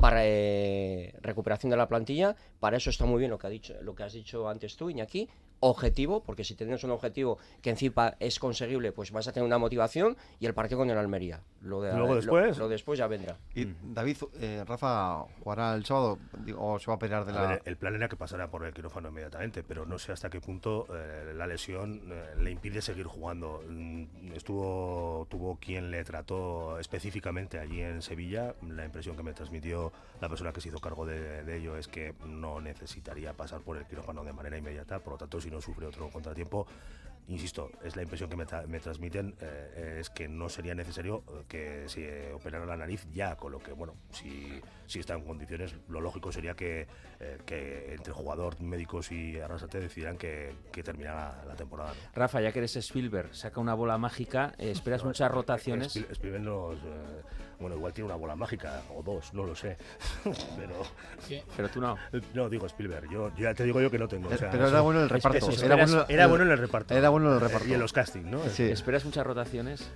[0.00, 3.74] para eh, recuperación de la plantilla, para eso está muy bien lo que, ha dicho,
[3.82, 5.28] lo que has dicho antes tú, Iñaki.
[5.62, 9.58] Objetivo, porque si tienes un objetivo que encima es conseguible, pues vas a tener una
[9.58, 11.40] motivación y el partido con el Almería.
[11.60, 12.56] Lo de, Luego lo- después.
[12.58, 13.36] Lo, después ya vendrá.
[13.54, 16.18] Y David, eh, Rafa, ¿jugará el sábado
[16.56, 17.48] o se va a pelear de A la...?
[17.48, 20.40] ver, el plan era que pasara por el quirófano inmediatamente, pero no sé hasta qué
[20.40, 23.62] punto eh, la lesión eh, le impide seguir jugando.
[23.68, 28.54] Mm, Estuvo, tuvo quien le trató específicamente allí en Sevilla.
[28.66, 31.86] La impresión que me transmitió la persona que se hizo cargo de, de ello es
[31.88, 35.60] que no necesitaría pasar por el quirófano de manera inmediata, por lo tanto, si no
[35.60, 36.66] sufre otro contratiempo,
[37.28, 41.22] insisto, es la impresión que me, tra- me transmiten, eh, es que no sería necesario
[41.28, 45.22] eh, que se operara la nariz ya, con lo que, bueno, si, si está en
[45.22, 46.88] condiciones, lo lógico sería que,
[47.20, 51.90] eh, que entre jugador, médicos y Arrasate decidieran que, que terminara la temporada.
[51.94, 52.00] ¿no?
[52.14, 55.94] Rafa, ya que eres Spielberg, saca una bola mágica, eh, esperas No, muchas rotaciones.
[55.94, 57.22] Spiel- Spielberg nos, eh,
[57.60, 59.76] bueno, igual tiene una bola mágica, o dos, no lo sé,
[60.56, 60.82] pero...
[61.56, 61.96] Pero tú no.
[62.34, 64.28] No, digo Spielberg, yo, yo ya te digo yo que no tengo.
[64.28, 66.58] o sea, Pero era bueno el reparto, es- era esperas- bueno- era bueno en el
[66.58, 66.94] reparto.
[66.94, 67.68] era bueno en el Eh, reparto.
[67.68, 68.42] Y en los castings, ¿no?
[68.48, 68.64] Sí.
[68.64, 69.90] ¿Esperas muchas rotaciones?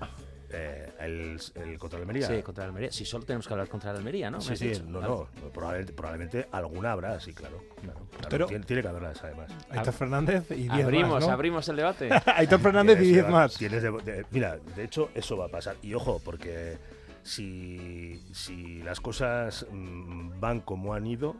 [0.56, 2.28] Eh, el, el contra el Almería.
[2.28, 2.92] Sí, contra el Almería.
[2.92, 4.38] Sí, solo tenemos que hablar contra el Almería, ¿no?
[4.38, 4.84] ¿Me Sí, has sí, dicho?
[4.86, 5.28] no, no.
[5.52, 7.60] Probablemente, probablemente alguna habrá, sí, claro.
[7.82, 8.28] claro, claro.
[8.30, 9.50] Pero- tiene, tiene que haberlas, además.
[9.70, 11.32] Aitor Fernández y 10 Abrimos, más, ¿no?
[11.32, 12.08] abrimos el debate.
[12.36, 13.54] Aitor Fernández y Tienes 10 de- más.
[13.56, 15.74] tienes de- de- mira, de hecho, eso va a pasar.
[15.82, 16.78] Y ojo, porque
[17.24, 21.34] si, si las cosas mm, van como han ido,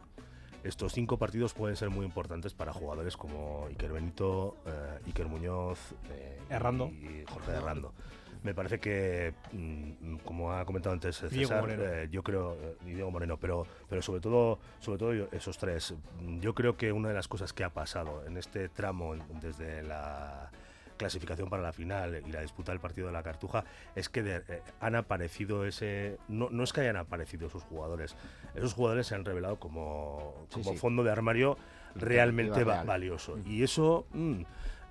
[0.63, 5.93] estos cinco partidos pueden ser muy importantes para jugadores como Iker Benito, eh, Iker Muñoz
[6.09, 6.87] eh, Errando.
[6.87, 7.93] y Jorge Errando.
[8.41, 11.83] Me parece que, mm, como ha comentado antes eh, Diego César, Moreno.
[11.83, 15.95] eh, yo creo, eh, y Diego Moreno, pero, pero sobre todo, sobre todo esos tres.
[16.41, 20.51] Yo creo que una de las cosas que ha pasado en este tramo, desde la
[20.97, 23.63] clasificación para la final y la disputa del partido de la Cartuja,
[23.95, 26.17] es que de- eh, han aparecido ese.
[26.27, 28.15] No, no es que hayan aparecido esos jugadores,
[28.55, 30.77] esos jugadores se han revelado como, como sí.
[30.77, 31.57] fondo de armario
[31.95, 32.85] realmente va- real.
[32.87, 33.37] valioso.
[33.45, 34.05] Y eso.
[34.13, 34.41] mm,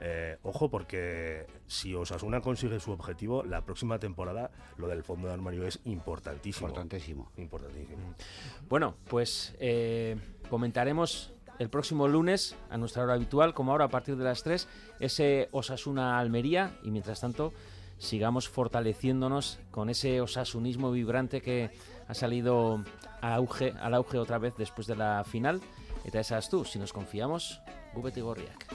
[0.07, 5.35] Eh, ojo porque si Osasuna consigue su objetivo, la próxima temporada lo del fondo de
[5.35, 6.67] armario es importantísimo.
[6.69, 7.31] Importantísimo.
[7.39, 8.15] Importantísimo.
[8.69, 10.17] Bueno, pues eh,
[10.51, 14.69] comentaremos el próximo lunes, a nuestra hora habitual, como ahora a partir de las 3,
[15.01, 16.73] ese Osasuna Almería.
[16.83, 17.53] Y mientras tanto,
[17.99, 21.71] sigamos fortaleciéndonos con ese osasunismo vibrante que
[22.07, 22.83] ha salido
[23.21, 25.61] auge, al auge otra vez después de la final.
[26.05, 27.61] Eta esas tú, si nos confiamos,
[27.95, 28.67] gubete gorriak.